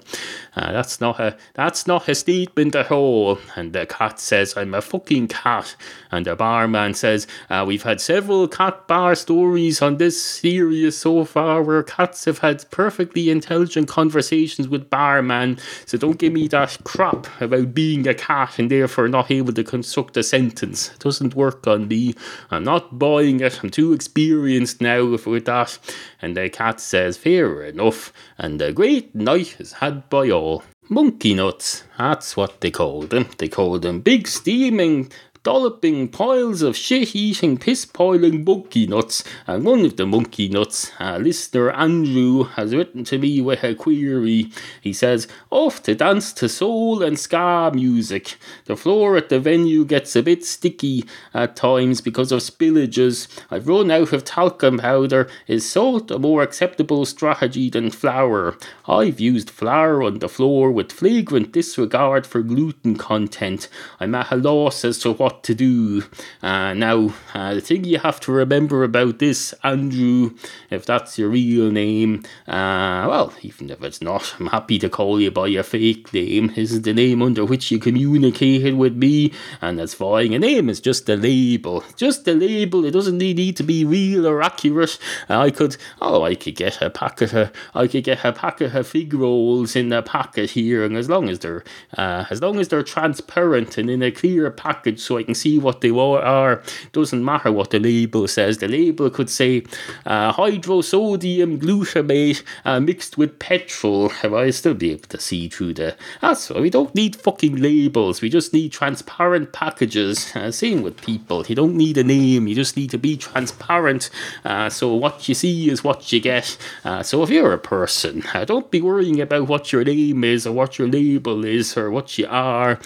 Uh, 0.53 0.73
that's 0.73 0.99
not 0.99 1.17
a 1.17 1.37
that's 1.53 1.87
not 1.87 2.09
a 2.09 2.15
statement 2.15 2.75
at 2.75 2.91
all. 2.91 3.39
And 3.55 3.71
the 3.71 3.85
cat 3.85 4.19
says, 4.19 4.57
"I'm 4.57 4.73
a 4.73 4.81
fucking 4.81 5.29
cat." 5.29 5.77
And 6.11 6.25
the 6.25 6.36
barman 6.36 6.94
says, 6.94 7.27
uh, 7.50 7.63
"We've 7.65 7.84
had 7.84 8.01
several 8.01 8.48
cat 8.48 8.88
bar 8.88 9.15
stories 9.15 9.82
on 9.82 9.98
this 9.98 10.22
series 10.22 10.98
so 10.98 11.24
far, 11.25 11.62
where 11.63 11.84
cats 11.84 12.25
have 12.25 12.39
had 12.39 12.70
perfectly 12.72 13.29
intelligent 13.29 13.88
conversations 13.88 14.67
with 14.67 14.89
barman. 14.89 15.58
So 15.86 15.98
don't 15.98 16.17
give 16.17 16.34
me 16.34 16.48
that 16.50 16.77
crap 16.84 17.27
about 17.39 17.74
being 17.74 18.08
a 18.08 18.13
cat 18.13 18.60
and 18.60 18.70
therefore 18.70 19.08
not 19.08 19.32
able 19.32 19.53
to 19.53 19.63
construct 19.63 20.17
a 20.17 20.24
sentence. 20.24 20.91
It 20.94 21.00
doesn't 21.00 21.36
work 21.36 21.67
on 21.67 21.88
me. 21.88 22.15
I'm 22.51 22.63
not 22.63 23.00
buying 23.00 23.39
it. 23.39 23.60
I'm 23.63 23.70
too 23.70 23.94
experienced 23.94 24.82
now 24.82 25.05
with 25.05 25.46
that." 25.46 25.77
And 26.22 26.36
the 26.36 26.50
cat 26.50 26.79
says, 26.79 27.17
"Fair 27.17 27.63
enough." 27.63 28.12
And 28.38 28.62
a 28.62 28.74
great 28.74 29.15
night 29.15 29.55
is 29.60 29.74
had 29.74 30.10
by 30.10 30.29
all. 30.29 30.63
Monkey 30.88 31.34
nuts, 31.34 31.84
that's 31.98 32.38
what 32.38 32.62
they 32.62 32.70
called 32.70 33.10
them. 33.10 33.25
They 33.39 33.48
called 33.48 33.82
them 33.82 34.01
big 34.01 34.27
steaming 34.27 35.12
dolloping 35.45 36.07
piles 36.07 36.63
of 36.63 36.75
shit 36.75 37.15
eating, 37.15 37.55
piss 37.55 37.85
piling 37.85 38.43
monkey 38.43 38.87
nuts. 38.87 39.23
And 39.45 39.63
one 39.63 39.85
of 39.85 39.95
the 39.95 40.07
monkey 40.07 40.49
nuts, 40.49 40.91
uh, 40.99 41.17
listener 41.17 41.69
Andrew, 41.69 42.45
has 42.45 42.73
written 42.73 43.03
to 43.05 43.19
me 43.19 43.41
with 43.41 43.63
a 43.63 43.75
query. 43.75 44.51
He 44.81 44.91
says, 44.91 45.27
Off 45.51 45.83
to 45.83 45.93
dance 45.93 46.33
to 46.33 46.49
soul 46.49 47.03
and 47.03 47.19
ska 47.19 47.71
music. 47.75 48.37
The 48.65 48.75
floor 48.75 49.17
at 49.17 49.29
the 49.29 49.39
venue 49.39 49.85
gets 49.85 50.15
a 50.15 50.23
bit 50.23 50.43
sticky 50.43 51.05
at 51.31 51.55
times 51.55 52.01
because 52.01 52.31
of 52.31 52.39
spillages. 52.39 53.27
I've 53.51 53.67
run 53.67 53.91
out 53.91 54.13
of 54.13 54.23
talcum 54.25 54.79
powder. 54.79 55.29
Is 55.45 55.69
salt 55.69 56.09
a 56.09 56.17
more 56.17 56.41
acceptable 56.41 57.05
strategy 57.05 57.69
than 57.69 57.91
flour? 57.91 58.57
I've 58.87 59.19
used 59.19 59.51
flour 59.51 60.01
on 60.01 60.17
the 60.19 60.29
floor 60.29 60.71
with 60.71 60.91
flagrant 60.91 61.51
disregard 61.51 62.25
for 62.25 62.41
gluten 62.41 62.95
content. 62.97 63.69
I'm 63.99 64.15
at 64.15 64.31
a 64.31 64.37
loss 64.37 64.83
as 64.83 64.97
to 64.99 65.11
what 65.11 65.34
to 65.43 65.55
do. 65.55 66.03
Uh, 66.41 66.73
now, 66.73 67.13
uh, 67.33 67.53
the 67.55 67.61
thing 67.61 67.83
you 67.83 67.99
have 67.99 68.19
to 68.21 68.31
remember 68.31 68.83
about 68.83 69.19
this, 69.19 69.53
Andrew, 69.63 70.35
if 70.69 70.85
that's 70.85 71.17
your 71.17 71.29
real 71.29 71.71
name, 71.71 72.23
uh, 72.47 73.05
well, 73.07 73.33
even 73.41 73.69
if 73.69 73.83
it's 73.83 74.01
not, 74.01 74.35
I'm 74.39 74.47
happy 74.47 74.79
to 74.79 74.89
call 74.89 75.19
you 75.19 75.31
by 75.31 75.47
your 75.47 75.63
fake 75.63 76.13
name. 76.13 76.53
This 76.55 76.71
is 76.71 76.81
the 76.81 76.93
name 76.93 77.21
under 77.21 77.45
which 77.45 77.71
you 77.71 77.79
communicated 77.79 78.75
with 78.75 78.95
me, 78.95 79.33
and 79.61 79.79
that's 79.79 79.93
fine. 79.93 80.33
A 80.33 80.39
name 80.39 80.69
is 80.69 80.79
just 80.79 81.09
a 81.09 81.15
label, 81.15 81.83
just 81.95 82.27
a 82.27 82.33
label. 82.33 82.85
It 82.85 82.91
doesn't 82.91 83.17
need 83.17 83.57
to 83.57 83.63
be 83.63 83.85
real 83.85 84.25
or 84.27 84.41
accurate. 84.41 84.97
I 85.29 85.51
could, 85.51 85.77
oh, 86.01 86.23
I 86.23 86.35
could 86.35 86.55
get 86.55 86.81
a 86.81 86.89
packet 86.89 87.33
of, 87.33 87.51
I 87.73 87.87
could 87.87 88.03
get 88.03 88.23
a 88.23 88.31
packet 88.31 88.73
of 88.75 88.87
fig 88.87 89.13
rolls 89.13 89.75
in 89.75 89.91
a 89.91 90.01
packet 90.01 90.51
here, 90.51 90.83
and 90.83 90.95
as 90.97 91.09
long 91.09 91.29
as 91.29 91.39
they're, 91.39 91.63
uh, 91.97 92.25
as 92.29 92.41
long 92.41 92.59
as 92.59 92.69
they're 92.69 92.83
transparent 92.83 93.77
and 93.77 93.89
in 93.89 94.01
a 94.01 94.11
clear 94.11 94.49
package, 94.51 94.99
so 94.99 95.17
I 95.17 95.25
can 95.25 95.36
see 95.36 95.60
what 95.60 95.82
they 95.82 95.89
are. 95.89 96.63
Doesn't 96.94 97.24
matter 97.24 97.51
what 97.51 97.72
the 97.72 97.79
label 97.79 98.27
says. 98.27 98.60
The 98.60 98.67
label 98.67 99.10
could 99.10 99.29
say 99.29 99.63
uh, 100.05 100.32
hydrosodium 100.34 101.60
glutamate 101.60 102.44
uh, 102.63 102.79
mixed 102.79 103.17
with 103.17 103.39
petrol. 103.39 104.10
Have 104.10 104.34
I 104.34 104.51
still 104.51 104.74
be 104.74 104.91
able 104.91 105.08
to 105.10 105.20
see 105.20 105.50
through 105.50 105.74
the. 105.75 105.96
That's 106.22 106.50
why 106.50 106.62
we 106.62 106.70
don't 106.70 106.94
need 106.96 107.15
fucking 107.15 107.55
labels. 107.58 108.22
We 108.22 108.29
just 108.29 108.53
need 108.53 108.72
transparent 108.72 109.51
packages. 109.51 110.36
Uh, 110.36 110.51
same 110.51 110.82
with 110.82 111.01
people. 111.01 111.46
You 111.48 111.55
don't 111.55 111.75
need 111.75 111.98
a 111.98 112.03
name. 112.03 112.48
You 112.48 112.55
just 112.55 112.77
need 112.77 112.91
to 112.91 112.98
be 112.98 113.17
transparent. 113.17 114.10
Uh, 114.44 114.70
so 114.70 114.94
what 114.94 115.27
you 115.27 115.36
see 115.36 115.70
is 115.70 115.84
what 115.84 116.12
you 116.12 116.20
get. 116.20 116.58
Uh, 116.84 117.03
so 117.03 117.24
if 117.24 117.29
you're 117.29 117.53
a 117.53 117.58
person, 117.58 118.24
uh, 118.34 118.46
don't 118.46 118.70
be 118.72 118.82
worrying 118.82 119.20
about 119.22 119.48
what 119.48 119.72
your 119.72 119.84
name 119.84 120.24
is 120.24 120.46
or 120.46 120.53
what 120.53 120.77
your 120.77 120.88
label 120.88 121.44
is 121.46 121.77
or 121.77 121.89
what 121.89 122.17
you 122.17 122.27
are. 122.29 122.79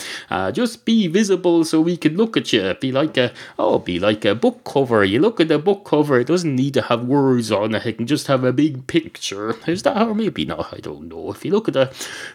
Just 0.52 0.86
be 0.86 1.08
visible 1.08 1.64
so 1.64 1.82
we 1.82 1.98
can 1.98 2.16
look 2.16 2.29
at 2.38 2.52
you. 2.54 2.74
Be 2.76 2.92
like 2.92 3.18
a 3.18 3.32
oh, 3.58 3.80
be 3.80 4.00
like 4.00 4.26
a 4.26 4.36
book 4.36 4.64
cover. 4.64 5.04
You 5.04 5.20
look 5.20 5.40
at 5.40 5.48
the 5.48 5.60
book 5.60 5.86
cover. 5.86 6.20
It 6.20 6.28
doesn't 6.28 6.56
need 6.56 6.74
to 6.76 6.82
have 6.84 7.06
words 7.06 7.52
on 7.52 7.76
it. 7.76 7.86
It 7.86 7.98
can 7.98 8.08
just 8.08 8.28
have 8.28 8.44
a 8.44 8.54
big 8.54 8.88
picture. 8.88 9.56
Is 9.68 9.84
that 9.84 10.02
or 10.02 10.14
maybe 10.14 10.46
not? 10.46 10.74
I 10.74 10.78
don't 10.78 11.08
know. 11.08 11.32
If 11.32 11.46
you 11.46 11.52
look 11.52 11.68
at 11.68 11.74
the 11.74 11.88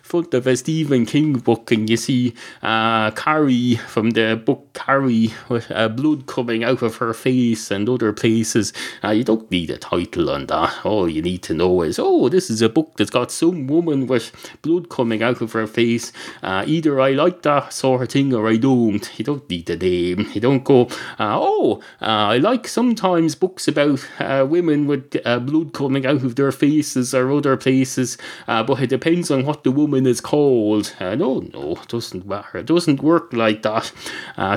front 0.03 0.35
of 0.35 0.47
a 0.47 0.57
Stephen 0.57 1.07
King 1.07 1.39
book 1.39 1.71
and 1.71 1.89
you 1.89 1.97
see 1.97 2.35
uh, 2.63 3.11
Carrie 3.13 3.77
from 3.77 4.11
the 4.11 4.41
book 4.43 4.73
Carrie 4.75 5.33
with 5.49 5.71
uh, 5.71 5.89
blood 5.89 6.27
coming 6.27 6.65
out 6.65 6.83
of 6.83 6.97
her 6.97 7.15
face 7.15 7.71
and 7.71 7.89
other 7.89 8.13
places, 8.13 8.73
uh, 9.03 9.11
you 9.11 9.25
don't 9.25 9.51
need 9.51 9.71
a 9.71 9.79
title 9.79 10.31
on 10.31 10.47
that. 10.47 10.85
All 10.85 11.09
you 11.09 11.23
need 11.23 11.43
to 11.45 11.55
know 11.55 11.83
is 11.83 11.99
oh, 11.99 12.29
this 12.29 12.51
is 12.51 12.63
a 12.63 12.69
book 12.69 12.93
that's 12.97 13.11
got 13.11 13.31
some 13.31 13.67
woman 13.67 14.07
with 14.07 14.33
blood 14.63 14.89
coming 14.89 15.23
out 15.23 15.41
of 15.41 15.53
her 15.53 15.67
face. 15.67 16.13
Uh, 16.43 16.65
either 16.67 17.01
I 17.01 17.13
like 17.13 17.43
that 17.43 17.73
sort 17.73 18.03
of 18.03 18.09
thing 18.09 18.35
or 18.35 18.49
I 18.49 18.57
don't. 18.57 19.11
You 19.19 19.25
don't 19.25 19.49
need 19.49 19.67
the 19.67 19.77
You 19.85 20.41
don't 20.41 20.64
go, 20.64 20.87
uh, 21.19 21.38
oh, 21.41 21.81
uh, 22.00 22.05
I 22.35 22.38
like 22.38 22.67
sometimes 22.67 23.35
books 23.35 23.69
about 23.69 24.07
uh, 24.19 24.47
women 24.49 24.87
with 24.87 25.17
uh, 25.25 25.38
blood 25.38 25.73
coming 25.73 26.07
out 26.07 26.23
of 26.23 26.37
their 26.37 26.53
faces 26.53 27.14
or 27.14 27.31
other 27.31 27.57
places, 27.57 28.19
uh, 28.49 28.62
but 28.62 28.81
it 28.81 28.88
depends 28.88 29.31
on 29.31 29.45
what 29.45 29.64
the 29.64 29.71
woman 29.71 30.07
is 30.07 30.21
called. 30.21 30.95
Uh, 30.99 31.14
no, 31.14 31.41
no, 31.53 31.73
it 31.73 31.88
doesn't 31.88 32.26
matter. 32.26 32.59
It 32.59 32.67
doesn't 32.67 33.03
work 33.03 33.33
like 33.33 33.62
that. 33.62 33.93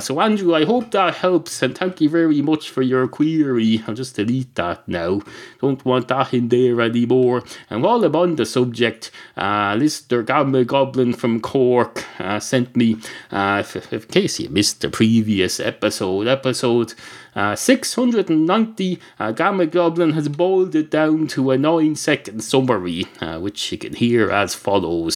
So, 0.02 0.20
Andrew, 0.20 0.54
I 0.54 0.64
hope 0.64 0.90
that 0.92 1.16
helps, 1.16 1.62
and 1.62 1.76
thank 1.76 2.00
you 2.00 2.08
very 2.08 2.42
much 2.42 2.70
for 2.70 2.82
your 2.82 3.08
query. 3.08 3.82
I'll 3.86 3.94
just 3.94 4.16
delete 4.16 4.54
that 4.54 4.86
now. 4.88 5.22
Don't 5.60 5.84
want 5.84 6.08
that 6.08 6.32
in 6.34 6.48
there 6.48 6.80
anymore. 6.80 7.42
And 7.70 7.82
while 7.82 8.04
I'm 8.04 8.16
on 8.16 8.36
the 8.36 8.46
subject, 8.46 9.10
uh, 9.36 9.76
listener 9.78 10.22
Gamma 10.22 10.64
Goblin 10.64 11.12
from 11.12 11.40
Cork 11.40 12.04
sent 12.38 12.76
me, 12.76 12.96
if, 13.32 13.92
in 13.92 14.00
case 14.00 14.40
you 14.40 14.48
missed 14.48 14.80
the 14.80 14.90
previous 15.08 15.58
episode, 15.58 16.28
episode 16.28 16.92
uh, 17.34 17.56
690, 17.56 19.00
uh, 19.18 19.32
Gamma 19.32 19.64
Goblin 19.64 20.12
has 20.12 20.28
boiled 20.28 20.74
it 20.74 20.90
down 20.90 21.26
to 21.28 21.50
a 21.50 21.56
9 21.56 21.94
second 21.94 22.44
summary, 22.44 23.06
uh, 23.22 23.38
which 23.38 23.72
you 23.72 23.78
can 23.78 23.94
hear 23.94 24.30
as 24.30 24.54
follows. 24.54 25.14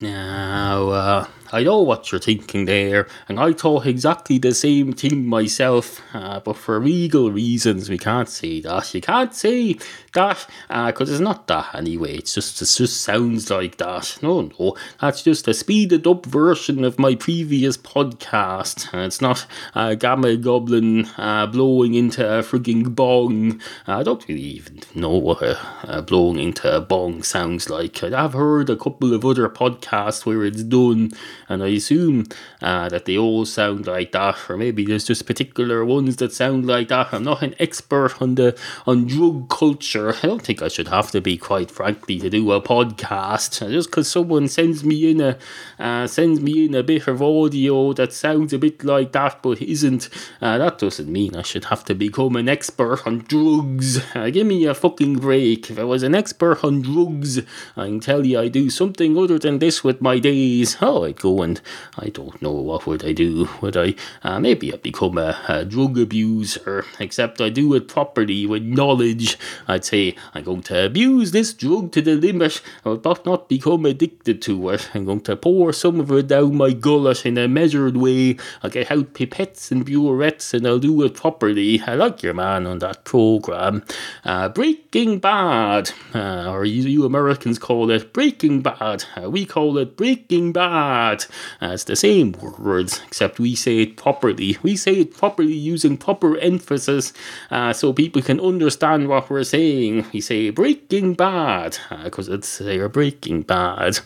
Now, 0.00 0.90
uh, 0.90 1.26
I 1.52 1.53
know 1.64 1.82
what 1.82 2.12
you're 2.12 2.20
thinking 2.20 2.66
there, 2.66 3.08
and 3.28 3.40
I 3.40 3.52
thought 3.52 3.86
exactly 3.86 4.38
the 4.38 4.54
same 4.54 4.92
thing 4.92 5.26
myself, 5.26 6.00
uh, 6.14 6.40
but 6.40 6.56
for 6.56 6.78
legal 6.78 7.30
reasons 7.30 7.88
we 7.88 7.98
can't 7.98 8.28
say 8.28 8.60
that. 8.60 8.94
You 8.94 9.00
can't 9.00 9.34
say 9.34 9.78
that, 10.12 10.46
because 10.68 11.10
it's 11.10 11.20
not 11.20 11.46
that 11.48 11.74
anyway, 11.74 12.16
it's 12.16 12.34
just, 12.34 12.62
it 12.62 12.66
just 12.66 13.00
sounds 13.00 13.50
like 13.50 13.78
that. 13.78 14.18
No, 14.22 14.42
no, 14.42 14.76
that's 15.00 15.22
just 15.22 15.48
a 15.48 15.54
speeded 15.54 16.06
up 16.06 16.26
version 16.26 16.84
of 16.84 16.98
my 16.98 17.14
previous 17.14 17.76
podcast. 17.76 18.94
Uh, 18.94 19.06
it's 19.06 19.20
not 19.20 19.46
uh, 19.74 19.94
Gamma 19.94 20.36
Goblin 20.36 21.06
uh, 21.18 21.46
blowing 21.46 21.94
into 21.94 22.24
a 22.24 22.42
frigging 22.42 22.94
bong. 22.94 23.60
I 23.86 24.02
don't 24.02 24.26
really 24.28 24.40
even 24.42 24.80
know 24.94 25.10
what 25.10 25.42
a, 25.42 25.58
a 25.84 26.02
blowing 26.02 26.38
into 26.38 26.74
a 26.74 26.80
bong 26.80 27.22
sounds 27.22 27.68
like. 27.70 28.02
I've 28.02 28.34
heard 28.34 28.70
a 28.70 28.76
couple 28.76 29.14
of 29.14 29.24
other 29.24 29.48
podcasts 29.48 30.24
where 30.26 30.44
it's 30.44 30.62
done, 30.62 31.12
and 31.54 31.62
I 31.62 31.68
assume 31.68 32.26
uh, 32.60 32.88
that 32.88 33.04
they 33.06 33.16
all 33.16 33.46
sound 33.46 33.86
like 33.86 34.12
that, 34.12 34.36
or 34.50 34.56
maybe 34.56 34.84
there's 34.84 35.04
just 35.04 35.26
particular 35.26 35.84
ones 35.84 36.16
that 36.16 36.32
sound 36.32 36.66
like 36.66 36.88
that. 36.88 37.12
I'm 37.12 37.24
not 37.24 37.42
an 37.42 37.54
expert 37.58 38.20
on 38.20 38.34
the 38.34 38.58
on 38.86 39.06
drug 39.06 39.48
culture. 39.48 40.14
I 40.14 40.26
don't 40.26 40.42
think 40.42 40.60
I 40.60 40.68
should 40.68 40.88
have 40.88 41.10
to 41.12 41.20
be, 41.20 41.38
quite 41.38 41.70
frankly, 41.70 42.18
to 42.18 42.28
do 42.28 42.52
a 42.52 42.60
podcast. 42.60 43.66
Just 43.70 43.90
because 43.90 44.08
someone 44.08 44.48
sends 44.48 44.84
me 44.84 45.10
in 45.10 45.20
a 45.20 45.38
uh, 45.78 46.06
sends 46.06 46.40
me 46.40 46.66
in 46.66 46.74
a 46.74 46.82
bit 46.82 47.06
of 47.06 47.22
audio 47.22 47.92
that 47.94 48.12
sounds 48.12 48.52
a 48.52 48.58
bit 48.58 48.84
like 48.84 49.12
that 49.12 49.42
but 49.42 49.62
isn't, 49.62 50.08
uh, 50.40 50.58
that 50.58 50.78
doesn't 50.78 51.10
mean 51.10 51.36
I 51.36 51.42
should 51.42 51.66
have 51.66 51.84
to 51.84 51.94
become 51.94 52.36
an 52.36 52.48
expert 52.48 53.06
on 53.06 53.18
drugs. 53.20 54.02
Uh, 54.14 54.30
give 54.30 54.46
me 54.46 54.64
a 54.66 54.74
fucking 54.74 55.18
break. 55.18 55.70
If 55.70 55.78
I 55.78 55.84
was 55.84 56.02
an 56.02 56.14
expert 56.14 56.64
on 56.64 56.82
drugs, 56.82 57.38
I 57.76 57.86
can 57.86 58.00
tell 58.00 58.26
you 58.26 58.40
I 58.40 58.48
do 58.48 58.70
something 58.70 59.16
other 59.16 59.38
than 59.38 59.58
this 59.58 59.84
with 59.84 60.00
my 60.00 60.18
days. 60.18 60.76
Oh, 60.80 61.04
I'd 61.04 61.20
go 61.20 61.42
and 61.44 61.60
I 61.96 62.08
don't 62.08 62.42
know 62.42 62.50
what 62.50 62.86
would 62.86 63.04
I 63.04 63.12
do. 63.12 63.48
Would 63.60 63.76
I? 63.76 63.94
Uh, 64.22 64.40
maybe 64.40 64.72
I'd 64.72 64.82
become 64.82 65.18
a, 65.18 65.38
a 65.46 65.64
drug 65.64 65.98
abuser. 65.98 66.84
Except 66.98 67.40
I 67.40 67.50
do 67.50 67.74
it 67.74 67.86
properly 67.86 68.46
with 68.46 68.62
knowledge. 68.62 69.38
I'd 69.68 69.84
say 69.84 70.16
I'm 70.34 70.44
going 70.44 70.62
to 70.62 70.86
abuse 70.86 71.30
this 71.30 71.52
drug 71.52 71.92
to 71.92 72.02
the 72.02 72.16
limit, 72.16 72.60
but 72.82 73.26
not 73.26 73.48
become 73.48 73.86
addicted 73.86 74.42
to 74.42 74.70
it. 74.70 74.90
I'm 74.94 75.04
going 75.04 75.20
to 75.22 75.36
pour 75.36 75.72
some 75.72 76.00
of 76.00 76.10
it 76.10 76.28
down 76.28 76.56
my 76.56 76.72
gullet 76.72 77.26
in 77.26 77.38
a 77.38 77.46
measured 77.46 77.96
way. 77.96 78.36
I'll 78.62 78.70
get 78.70 78.90
out 78.90 79.14
pipettes 79.14 79.70
and 79.70 79.84
burettes 79.84 80.54
and 80.54 80.66
I'll 80.66 80.78
do 80.78 81.02
it 81.02 81.14
properly. 81.14 81.80
I 81.86 81.94
like 81.94 82.22
your 82.22 82.34
man 82.34 82.66
on 82.66 82.78
that 82.78 83.04
program. 83.04 83.84
Uh, 84.24 84.48
Breaking 84.48 85.18
Bad, 85.18 85.90
uh, 86.14 86.50
or 86.50 86.64
you, 86.64 86.82
you 86.82 87.04
Americans 87.04 87.58
call 87.58 87.90
it 87.90 88.12
Breaking 88.12 88.62
Bad. 88.62 89.04
Uh, 89.16 89.30
we 89.30 89.44
call 89.44 89.76
it 89.78 89.96
Breaking 89.96 90.52
Bad. 90.52 91.23
Uh, 91.60 91.70
it's 91.72 91.84
the 91.84 91.96
same 91.96 92.32
words, 92.58 93.00
except 93.06 93.38
we 93.38 93.54
say 93.54 93.80
it 93.80 93.96
properly. 93.96 94.58
We 94.62 94.76
say 94.76 95.00
it 95.00 95.16
properly 95.16 95.54
using 95.54 95.96
proper 95.96 96.36
emphasis 96.38 97.12
uh, 97.50 97.72
so 97.72 97.92
people 97.92 98.22
can 98.22 98.40
understand 98.40 99.08
what 99.08 99.30
we're 99.30 99.44
saying. 99.44 100.06
We 100.12 100.20
say 100.20 100.50
Breaking 100.50 101.14
Bad 101.14 101.78
because 102.02 102.28
it's 102.28 102.58
they're 102.58 102.88
Breaking 102.88 103.42
Bad. 103.42 103.98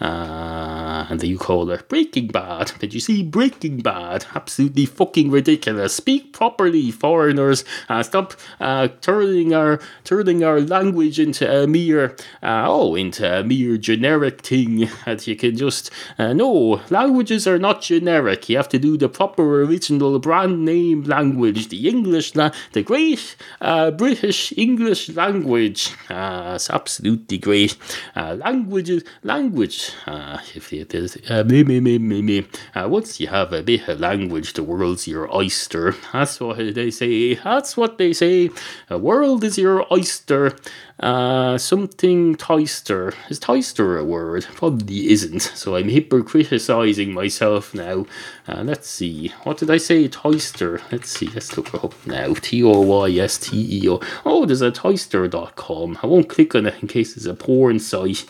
Uh, 0.00 1.06
and 1.08 1.22
you 1.22 1.38
call 1.38 1.70
it 1.70 1.88
Breaking 1.88 2.28
Bad. 2.28 2.72
Did 2.78 2.94
you 2.94 3.00
see 3.00 3.22
Breaking 3.22 3.78
Bad? 3.78 4.26
Absolutely 4.34 4.86
fucking 4.86 5.30
ridiculous. 5.30 5.94
Speak 5.94 6.32
properly, 6.32 6.90
foreigners. 6.90 7.64
Uh, 7.88 8.02
stop 8.02 8.34
uh, 8.60 8.88
turning 9.00 9.54
our 9.54 9.80
turning 10.04 10.44
our 10.44 10.60
language 10.60 11.18
into 11.18 11.50
a 11.50 11.66
mere 11.66 12.16
uh, 12.42 12.64
oh 12.66 12.94
into 12.94 13.40
a 13.40 13.44
mere 13.44 13.76
generic 13.76 14.42
thing 14.42 14.88
that 15.04 15.26
you 15.26 15.36
can 15.36 15.56
just 15.56 15.90
uh, 16.18 16.32
no 16.32 16.63
languages 16.90 17.46
are 17.46 17.58
not 17.58 17.82
generic. 17.82 18.48
You 18.48 18.56
have 18.56 18.68
to 18.70 18.78
do 18.78 18.96
the 18.96 19.08
proper 19.08 19.62
original 19.62 20.18
brand 20.18 20.64
name 20.64 21.02
language, 21.04 21.68
the 21.68 21.88
English, 21.88 22.34
la- 22.34 22.52
the 22.72 22.82
great 22.82 23.36
uh, 23.60 23.90
British 23.90 24.52
English 24.56 25.10
language. 25.10 25.90
Uh, 26.08 26.52
it's 26.56 26.70
absolutely 26.70 27.38
great. 27.38 27.76
Uh, 28.16 28.34
languages, 28.34 29.02
language. 29.22 29.92
Uh, 30.06 30.38
if 30.54 30.72
it 30.72 30.94
is, 30.94 31.18
uh, 31.30 31.44
me, 31.44 31.64
me, 31.64 31.80
me, 31.80 31.98
me, 31.98 32.22
me. 32.22 32.46
Uh, 32.74 32.88
once 32.88 33.20
you 33.20 33.28
have 33.28 33.52
a 33.52 33.62
bit 33.62 33.88
of 33.88 34.00
language, 34.00 34.52
the 34.54 34.62
world's 34.62 35.06
your 35.06 35.26
oyster. 35.34 35.94
That's 36.12 36.40
what 36.40 36.58
they 36.74 36.90
say. 36.90 37.34
That's 37.34 37.76
what 37.76 37.98
they 37.98 38.12
say. 38.12 38.50
The 38.88 38.98
world 38.98 39.44
is 39.44 39.58
your 39.58 39.86
oyster. 39.92 40.56
Uh, 41.00 41.58
something 41.58 42.36
toister. 42.36 43.12
Is 43.28 43.40
toister 43.40 43.98
a 43.98 44.04
word? 44.04 44.46
Probably 44.54 45.10
isn't. 45.10 45.42
So 45.42 45.76
I'm 45.76 45.88
hypocriticizing 45.88 47.12
myself 47.12 47.74
now. 47.74 48.06
Uh, 48.46 48.62
let's 48.62 48.88
see. 48.88 49.28
What 49.42 49.58
did 49.58 49.70
I 49.70 49.78
say? 49.78 50.06
Toister. 50.06 50.80
Let's 50.92 51.10
see. 51.10 51.26
Let's 51.26 51.56
look 51.56 51.74
up 51.74 51.94
now. 52.06 52.34
T 52.34 52.62
O 52.62 52.80
Y 52.80 53.16
S 53.16 53.38
T 53.38 53.84
E 53.84 53.88
O. 53.88 54.00
Oh, 54.24 54.46
there's 54.46 54.62
a 54.62 54.70
toister.com. 54.70 55.98
I 56.02 56.06
won't 56.06 56.28
click 56.28 56.54
on 56.54 56.66
it 56.66 56.80
in 56.80 56.88
case 56.88 57.16
it's 57.16 57.26
a 57.26 57.34
porn 57.34 57.80
site. 57.80 58.24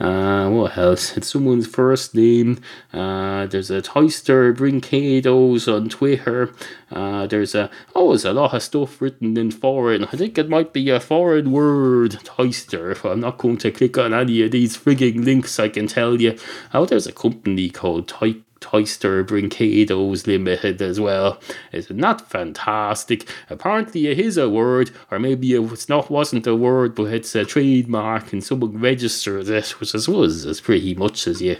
Uh, 0.00 0.48
what 0.48 0.78
else? 0.78 1.16
It's 1.16 1.28
someone's 1.28 1.66
first 1.66 2.14
name. 2.14 2.58
Uh, 2.92 3.46
there's 3.46 3.70
a 3.70 3.82
Toyster 3.82 4.54
Brincados 4.54 5.68
on 5.68 5.90
Twitter. 5.90 6.54
Uh, 6.90 7.26
there's 7.26 7.54
a 7.54 7.70
oh, 7.94 8.08
there's 8.08 8.24
a 8.24 8.32
lot 8.32 8.54
of 8.54 8.62
stuff 8.62 9.00
written 9.02 9.36
in 9.36 9.50
foreign. 9.50 10.04
I 10.04 10.16
think 10.16 10.38
it 10.38 10.48
might 10.48 10.72
be 10.72 10.88
a 10.88 11.00
foreign 11.00 11.52
word, 11.52 12.18
Toyster. 12.24 12.96
I'm 13.04 13.20
not 13.20 13.38
going 13.38 13.58
to 13.58 13.70
click 13.70 13.98
on 13.98 14.14
any 14.14 14.42
of 14.42 14.52
these 14.52 14.76
frigging 14.76 15.24
links. 15.24 15.60
I 15.60 15.68
can 15.68 15.86
tell 15.86 16.20
you. 16.20 16.38
Oh, 16.72 16.86
there's 16.86 17.06
a 17.06 17.12
company 17.12 17.68
called 17.68 18.08
Toy. 18.08 18.36
Toyster 18.60 19.24
Brincados 19.24 20.26
Limited 20.26 20.80
as 20.82 21.00
well. 21.00 21.40
Isn't 21.72 21.96
that 21.98 22.20
fantastic? 22.20 23.28
Apparently 23.48 24.06
it 24.06 24.20
is 24.20 24.36
a 24.36 24.48
word, 24.48 24.90
or 25.10 25.18
maybe 25.18 25.54
it's 25.54 25.88
not 25.88 26.10
wasn't 26.10 26.46
a 26.46 26.54
word, 26.54 26.94
but 26.94 27.12
it's 27.12 27.34
a 27.34 27.44
trademark 27.44 28.32
and 28.32 28.44
someone 28.44 28.78
registered 28.78 29.48
it, 29.48 29.80
which 29.80 29.94
I 29.94 29.98
suppose 29.98 30.44
is 30.44 30.60
pretty 30.60 30.94
much 30.94 31.26
as 31.26 31.40
you 31.40 31.56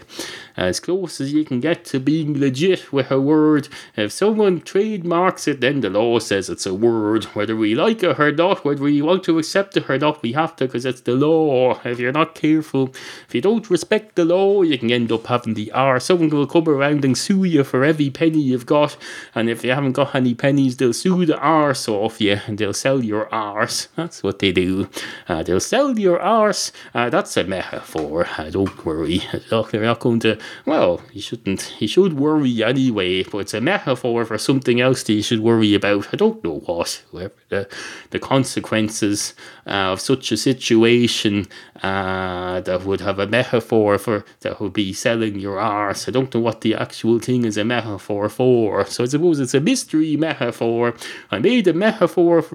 as 0.57 0.79
close 0.79 1.21
as 1.21 1.33
you 1.33 1.43
can 1.43 1.59
get 1.59 1.85
to 1.85 1.99
being 1.99 2.39
legit 2.39 2.91
with 2.91 3.09
a 3.11 3.19
word. 3.19 3.67
If 3.95 4.11
someone 4.11 4.61
trademarks 4.61 5.47
it, 5.47 5.61
then 5.61 5.81
the 5.81 5.89
law 5.89 6.19
says 6.19 6.49
it's 6.49 6.65
a 6.65 6.73
word. 6.73 7.23
Whether 7.25 7.55
we 7.55 7.73
like 7.73 8.03
it 8.03 8.19
or 8.19 8.31
not, 8.31 8.63
whether 8.65 8.83
we 8.83 9.01
want 9.01 9.23
to 9.25 9.39
accept 9.39 9.77
it 9.77 9.89
or 9.89 9.97
not, 9.97 10.21
we 10.21 10.33
have 10.33 10.55
to 10.57 10.65
because 10.65 10.85
it's 10.85 11.01
the 11.01 11.13
law. 11.13 11.79
If 11.83 11.99
you're 11.99 12.11
not 12.11 12.35
careful, 12.35 12.93
if 13.27 13.33
you 13.33 13.41
don't 13.41 13.69
respect 13.69 14.15
the 14.15 14.25
law, 14.25 14.61
you 14.61 14.77
can 14.77 14.91
end 14.91 15.11
up 15.11 15.27
having 15.27 15.53
the 15.53 15.71
R. 15.71 15.99
Someone 15.99 16.29
will 16.29 16.47
come 16.47 16.67
around 16.67 16.90
and 16.91 17.17
sue 17.17 17.43
you 17.43 17.63
for 17.63 17.83
every 17.83 18.09
penny 18.09 18.41
you've 18.41 18.65
got, 18.65 18.97
and 19.33 19.49
if 19.49 19.63
you 19.63 19.71
haven't 19.71 19.93
got 19.93 20.15
any 20.15 20.33
pennies, 20.33 20.77
they'll 20.77 20.93
sue 20.93 21.25
the 21.25 21.37
arse 21.37 21.87
off 21.87 22.19
you 22.19 22.39
and 22.45 22.57
they'll 22.57 22.73
sell 22.73 23.03
your 23.03 23.33
arse. 23.33 23.87
That's 23.95 24.23
what 24.23 24.39
they 24.39 24.51
do. 24.51 24.89
Uh, 25.27 25.43
they'll 25.43 25.59
sell 25.59 25.97
your 25.97 26.19
arse. 26.19 26.71
Uh, 26.93 27.09
that's 27.09 27.37
a 27.37 27.43
metaphor. 27.43 28.27
Uh, 28.37 28.49
don't 28.49 28.85
worry. 28.85 29.21
They're 29.49 29.81
not 29.81 29.99
going 29.99 30.19
to. 30.21 30.39
Well, 30.65 31.01
you 31.11 31.21
shouldn't. 31.21 31.75
You 31.79 31.87
should 31.87 32.13
worry 32.13 32.63
anyway, 32.63 33.23
but 33.23 33.39
it's 33.39 33.53
a 33.53 33.61
metaphor 33.61 34.25
for 34.25 34.37
something 34.37 34.81
else 34.81 35.03
that 35.03 35.13
you 35.13 35.23
should 35.23 35.41
worry 35.41 35.73
about. 35.73 36.13
I 36.13 36.17
don't 36.17 36.43
know 36.43 36.59
what. 36.59 37.03
Whatever 37.11 37.33
the, 37.51 37.67
the 38.09 38.19
consequences 38.19 39.35
uh, 39.67 39.91
of 39.93 39.99
such 39.99 40.31
a 40.31 40.37
situation 40.37 41.47
uh, 41.83 42.61
that 42.61 42.83
would 42.83 43.01
have 43.01 43.19
a 43.19 43.27
metaphor 43.27 43.97
for 43.97 44.25
that 44.39 44.59
would 44.59 44.73
be 44.73 44.93
selling 44.93 45.39
your 45.39 45.59
arse. 45.59 46.07
I 46.07 46.11
don't 46.11 46.33
know 46.33 46.39
what 46.39 46.61
the 46.61 46.75
actual 46.81 47.19
thing 47.19 47.45
is 47.45 47.57
a 47.57 47.63
metaphor 47.63 48.29
for. 48.29 48.85
So 48.85 49.03
I 49.03 49.07
suppose 49.07 49.39
it's 49.39 49.53
a 49.53 49.61
mystery 49.61 50.15
metaphor. 50.17 50.93
I 51.29 51.39
made 51.39 51.67
a 51.67 51.73
metaphor. 51.73 52.45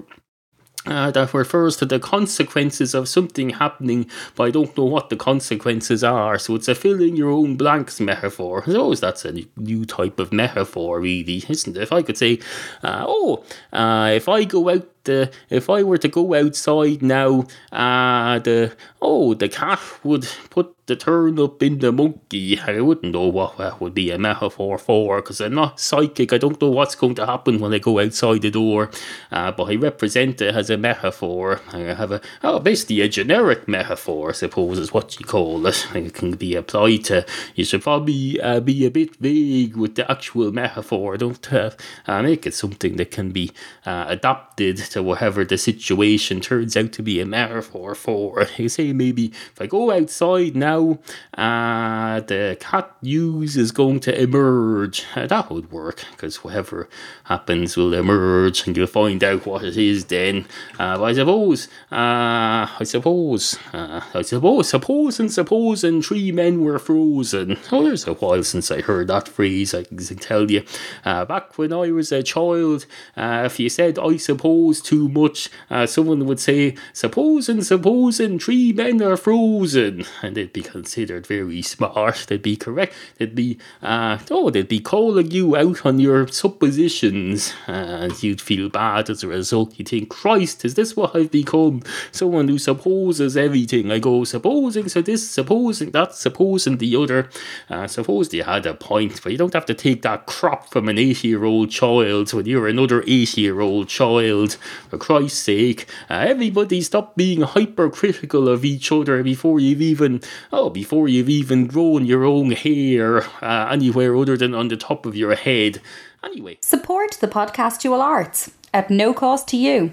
Uh, 0.85 1.11
that 1.11 1.33
refers 1.33 1.75
to 1.75 1.85
the 1.85 1.99
consequences 1.99 2.93
of 2.93 3.09
something 3.09 3.49
happening, 3.49 4.09
but 4.35 4.43
I 4.43 4.51
don't 4.51 4.77
know 4.77 4.85
what 4.85 5.09
the 5.09 5.17
consequences 5.17 6.01
are. 6.01 6.39
So 6.39 6.55
it's 6.55 6.69
a 6.69 6.75
fill 6.75 7.01
in 7.01 7.17
your 7.17 7.29
own 7.29 7.57
blanks 7.57 7.99
metaphor. 7.99 8.63
I 8.65 8.71
suppose 8.71 9.01
that's 9.01 9.25
a 9.25 9.33
new 9.57 9.83
type 9.83 10.17
of 10.17 10.31
metaphor, 10.31 11.01
really, 11.01 11.43
isn't 11.49 11.75
it? 11.75 11.83
If 11.83 11.91
I 11.91 12.03
could 12.03 12.15
say, 12.15 12.39
uh, 12.83 13.03
oh, 13.05 13.43
uh, 13.73 14.13
if 14.15 14.29
I 14.29 14.45
go 14.45 14.69
out 14.69 14.87
the 15.07 15.31
if 15.49 15.69
I 15.69 15.81
were 15.81 15.97
to 15.97 16.07
go 16.07 16.35
outside 16.35 17.01
now, 17.01 17.45
uh 17.71 18.37
the 18.39 18.75
oh 19.01 19.33
the 19.33 19.49
cat 19.49 19.79
would 20.03 20.27
put 20.51 20.77
the 20.87 20.95
turnip 20.95 21.61
in 21.61 21.79
the 21.79 21.91
monkey. 21.91 22.59
I 22.59 22.79
wouldn't 22.79 23.13
know 23.13 23.27
what 23.27 23.57
that 23.57 23.79
would 23.81 23.93
be 23.93 24.09
a 24.09 24.17
metaphor 24.17 24.77
for 24.77 25.21
because 25.21 25.41
I'm 25.41 25.53
not 25.53 25.79
psychic. 25.79 26.31
I 26.31 26.37
don't 26.37 26.59
know 26.61 26.69
what's 26.69 26.95
going 26.95 27.15
to 27.15 27.25
happen 27.25 27.59
when 27.59 27.73
I 27.73 27.79
go 27.79 27.99
outside 27.99 28.41
the 28.41 28.51
door, 28.51 28.89
uh, 29.31 29.51
but 29.51 29.65
I 29.65 29.75
represent 29.75 30.41
it 30.41 30.55
as 30.55 30.69
a 30.69 30.77
metaphor. 30.77 31.61
I 31.73 31.79
have 31.79 32.11
a 32.11 32.21
oh 32.41 32.59
basically 32.59 33.01
a 33.01 33.09
generic 33.09 33.67
metaphor, 33.67 34.29
I 34.29 34.33
suppose 34.33 34.79
is 34.79 34.93
what 34.93 35.19
you 35.19 35.25
call 35.25 35.67
it. 35.67 35.87
It 36.07 36.13
can 36.13 36.31
be 36.31 36.55
applied 36.55 37.03
to. 37.05 37.25
You 37.55 37.65
should 37.65 37.81
probably 37.81 38.39
uh, 38.39 38.61
be 38.61 38.85
a 38.85 38.91
bit 38.91 39.17
vague 39.17 39.75
with 39.75 39.95
the 39.95 40.09
actual 40.09 40.51
metaphor. 40.51 41.17
Don't 41.17 41.51
uh, 41.51 41.71
uh, 42.07 42.21
make 42.21 42.47
it 42.47 42.53
something 42.53 42.95
that 42.95 43.11
can 43.11 43.31
be 43.31 43.51
uh, 43.85 44.05
adapted 44.07 44.77
to 44.97 45.03
whatever 45.03 45.45
the 45.45 45.57
situation 45.59 46.41
turns 46.41 46.75
out 46.75 46.91
to 46.91 47.03
be 47.03 47.21
a 47.21 47.25
metaphor 47.25 47.93
for. 47.95 48.45
You 48.57 48.69
say 48.69 48.91
maybe 48.91 49.27
if 49.27 49.61
I 49.61 49.67
go 49.67 49.91
outside 49.91 50.55
now, 50.55 50.97
uh, 51.37 52.21
the 52.21 52.57
cat 52.59 52.91
news 53.03 53.55
is 53.55 53.71
going 53.71 53.99
to 54.01 54.19
emerge. 54.19 55.05
Uh, 55.15 55.27
that 55.27 55.51
would 55.51 55.71
work 55.71 56.03
because 56.11 56.43
whatever 56.43 56.89
happens 57.25 57.77
will 57.77 57.93
emerge 57.93 58.65
and 58.65 58.75
you'll 58.75 58.87
find 58.87 59.23
out 59.23 59.45
what 59.45 59.63
it 59.63 59.77
is 59.77 60.05
then. 60.05 60.47
Uh, 60.79 61.03
I 61.03 61.13
suppose, 61.13 61.67
uh, 61.91 62.65
I 62.79 62.83
suppose, 62.83 63.59
uh, 63.73 64.01
I 64.15 64.23
suppose, 64.23 64.69
suppose 64.69 65.19
and 65.19 65.31
suppose 65.31 65.83
and 65.83 66.03
three 66.03 66.31
men 66.31 66.63
were 66.63 66.79
frozen. 66.79 67.57
Oh, 67.71 67.83
there's 67.83 68.07
a 68.07 68.13
while 68.13 68.43
since 68.43 68.71
I 68.71 68.81
heard 68.81 69.09
that 69.09 69.27
phrase, 69.27 69.75
I 69.75 69.83
can 69.83 69.97
tell 70.17 70.49
you. 70.49 70.63
Uh, 71.05 71.25
back 71.25 71.59
when 71.59 71.71
I 71.71 71.91
was 71.91 72.11
a 72.11 72.23
child, 72.23 72.87
uh, 73.15 73.43
if 73.45 73.59
you 73.59 73.69
said 73.69 73.99
I 73.99 74.17
suppose 74.17 74.81
too 74.87 75.09
much, 75.09 75.49
uh, 75.69 75.85
someone 75.85 76.25
would 76.25 76.39
say, 76.39 76.73
supposing, 76.93 77.61
supposing 77.61 78.39
three 78.39 78.71
men 78.71 79.01
are 79.01 79.17
frozen. 79.17 80.05
And 80.21 80.35
they'd 80.35 80.53
be 80.53 80.61
considered 80.61 81.27
very 81.27 81.61
smart. 81.61 82.25
They'd 82.29 82.41
be 82.41 82.55
correct. 82.55 82.93
They'd 83.17 83.35
be, 83.35 83.57
uh, 83.83 84.17
oh, 84.31 84.49
they'd 84.49 84.69
be 84.69 84.79
calling 84.79 85.29
you 85.31 85.57
out 85.57 85.85
on 85.85 85.99
your 85.99 86.27
suppositions. 86.29 87.53
And 87.67 88.23
you'd 88.23 88.39
feel 88.39 88.69
bad 88.69 89.09
as 89.09 89.23
a 89.23 89.27
result. 89.27 89.77
You'd 89.77 89.89
think, 89.89 90.09
Christ, 90.09 90.63
is 90.63 90.75
this 90.75 90.95
what 90.95 91.13
I've 91.13 91.31
become? 91.31 91.83
Someone 92.13 92.47
who 92.47 92.57
supposes 92.57 93.35
everything. 93.35 93.91
I 93.91 93.99
go, 93.99 94.23
supposing 94.23 94.87
so 94.87 95.01
this, 95.01 95.29
supposing 95.29 95.91
that, 95.91 96.15
supposing 96.15 96.77
the 96.77 96.95
other. 96.95 97.29
Uh, 97.69 97.87
suppose 97.87 98.29
they 98.29 98.37
had 98.37 98.65
a 98.65 98.73
point, 98.73 99.21
but 99.21 99.33
you 99.33 99.37
don't 99.37 99.53
have 99.53 99.65
to 99.65 99.73
take 99.73 100.01
that 100.03 100.27
crop 100.27 100.69
from 100.69 100.87
an 100.87 100.97
80 100.97 101.27
year 101.27 101.43
old 101.43 101.71
child 101.71 102.31
when 102.31 102.45
you're 102.45 102.69
another 102.69 103.03
80 103.05 103.41
year 103.41 103.59
old 103.59 103.89
child. 103.89 104.57
For 104.89 104.97
Christ's 104.97 105.39
sake, 105.39 105.87
uh, 106.09 106.25
everybody 106.27 106.81
stop 106.81 107.15
being 107.15 107.41
hypercritical 107.41 108.47
of 108.47 108.65
each 108.65 108.91
other 108.91 109.23
before 109.23 109.59
you've 109.59 109.81
even, 109.81 110.21
oh, 110.51 110.69
before 110.69 111.07
you've 111.07 111.29
even 111.29 111.67
grown 111.67 112.05
your 112.05 112.25
own 112.25 112.51
hair 112.51 113.23
uh, 113.41 113.69
anywhere 113.71 114.15
other 114.15 114.37
than 114.37 114.53
on 114.53 114.67
the 114.67 114.77
top 114.77 115.05
of 115.05 115.15
your 115.15 115.35
head. 115.35 115.81
Anyway. 116.23 116.57
Support 116.61 117.17
the 117.21 117.27
podcastual 117.27 117.99
arts 117.99 118.51
at 118.73 118.89
no 118.89 119.13
cost 119.13 119.47
to 119.49 119.57
you. 119.57 119.91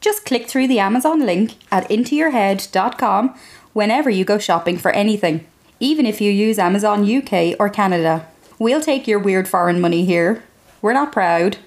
Just 0.00 0.24
click 0.24 0.46
through 0.46 0.68
the 0.68 0.78
Amazon 0.78 1.24
link 1.24 1.54
at 1.70 1.88
intoyourhead.com 1.88 3.34
whenever 3.72 4.10
you 4.10 4.24
go 4.24 4.38
shopping 4.38 4.78
for 4.78 4.90
anything, 4.92 5.46
even 5.80 6.06
if 6.06 6.20
you 6.20 6.30
use 6.30 6.58
Amazon 6.58 7.04
UK 7.04 7.56
or 7.58 7.68
Canada. 7.68 8.26
We'll 8.58 8.80
take 8.80 9.06
your 9.06 9.18
weird 9.18 9.48
foreign 9.48 9.80
money 9.80 10.04
here. 10.04 10.42
We're 10.80 10.92
not 10.92 11.12
proud. 11.12 11.58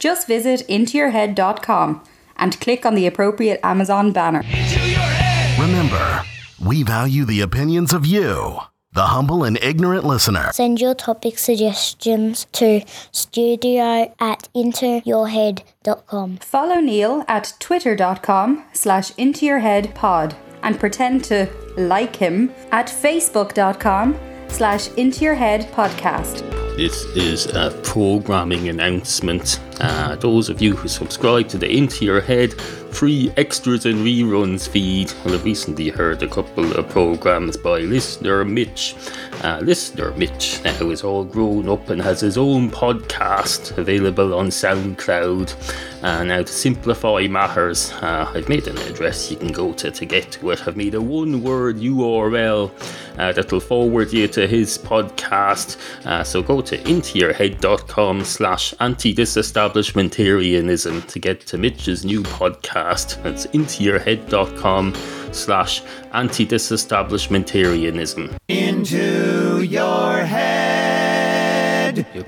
Just 0.00 0.26
visit 0.26 0.66
intoyourhead.com 0.68 2.02
and 2.36 2.58
click 2.60 2.84
on 2.84 2.94
the 2.96 3.06
appropriate 3.06 3.60
Amazon 3.62 4.12
banner. 4.12 4.40
Into 4.40 4.80
your 4.88 4.98
head. 4.98 5.60
Remember, 5.60 6.22
we 6.58 6.82
value 6.82 7.24
the 7.24 7.42
opinions 7.42 7.92
of 7.92 8.06
you, 8.06 8.58
the 8.94 9.06
humble 9.06 9.44
and 9.44 9.58
ignorant 9.62 10.04
listener. 10.04 10.50
Send 10.52 10.80
your 10.80 10.94
topic 10.94 11.38
suggestions 11.38 12.46
to 12.52 12.82
studio 13.12 14.12
at 14.18 14.48
intoyourhead.com. 14.54 16.38
Follow 16.38 16.80
Neal 16.80 17.24
at 17.28 17.52
twitter.com 17.60 18.64
slash 18.72 19.12
intoyourheadpod 19.12 20.34
and 20.62 20.80
pretend 20.80 21.24
to 21.24 21.48
like 21.76 22.16
him 22.16 22.52
at 22.72 22.86
facebook.com 22.86 24.14
slash 24.50 24.88
into 24.94 25.24
your 25.24 25.34
head 25.34 25.70
podcast. 25.72 26.48
This 26.76 27.04
is 27.16 27.46
a 27.46 27.70
programming 27.82 28.68
announcement. 28.68 29.60
Uh, 29.80 30.16
those 30.16 30.48
of 30.48 30.62
you 30.62 30.74
who 30.74 30.88
subscribe 30.88 31.48
to 31.48 31.58
the 31.58 31.70
Into 31.70 32.04
Your 32.04 32.20
Head 32.20 32.54
free 32.90 33.32
extras 33.36 33.86
and 33.86 34.04
reruns 34.04 34.68
feed 34.68 35.12
will 35.24 35.32
have 35.32 35.44
recently 35.44 35.88
heard 35.88 36.22
a 36.22 36.28
couple 36.28 36.72
of 36.76 36.88
programs 36.88 37.56
by 37.56 37.78
listener 37.80 38.44
Mitch. 38.44 38.94
Uh, 39.42 39.60
listener 39.62 40.12
Mitch 40.12 40.62
now 40.64 40.90
is 40.90 41.04
all 41.04 41.24
grown 41.24 41.68
up 41.68 41.88
and 41.88 42.00
has 42.00 42.20
his 42.20 42.36
own 42.36 42.70
podcast 42.70 43.76
available 43.78 44.34
on 44.34 44.48
SoundCloud. 44.48 45.54
Uh, 46.02 46.24
now, 46.24 46.42
to 46.42 46.52
simplify 46.52 47.26
matters, 47.26 47.92
uh, 47.92 48.30
I've 48.34 48.48
made 48.48 48.66
an 48.66 48.78
address 48.78 49.30
you 49.30 49.36
can 49.36 49.52
go 49.52 49.72
to 49.74 49.90
to 49.90 50.06
get 50.06 50.32
to 50.32 50.50
it. 50.50 50.66
I've 50.66 50.76
made 50.76 50.94
a 50.94 51.00
one 51.00 51.42
word 51.42 51.76
URL 51.76 52.70
uh, 53.18 53.32
that'll 53.32 53.60
forward 53.60 54.10
you 54.12 54.26
to 54.28 54.46
his 54.46 54.78
podcast. 54.78 55.76
Uh, 56.06 56.22
so 56.24 56.42
go 56.42 56.60
to 56.62 56.78
intoyourhead.com 56.78 58.24
slash 58.24 58.72
anti-disestablishmentarianism 58.80 61.06
to 61.06 61.18
get 61.18 61.40
to 61.46 61.58
Mitch's 61.58 62.04
new 62.04 62.22
podcast. 62.22 63.22
That's 63.22 63.46
intoyourhead.com 63.48 64.94
slash 65.32 65.82
anti-disestablishmentarianism. 66.12 68.36
Into 68.48 69.62
your 69.62 70.24
head. 70.24 70.49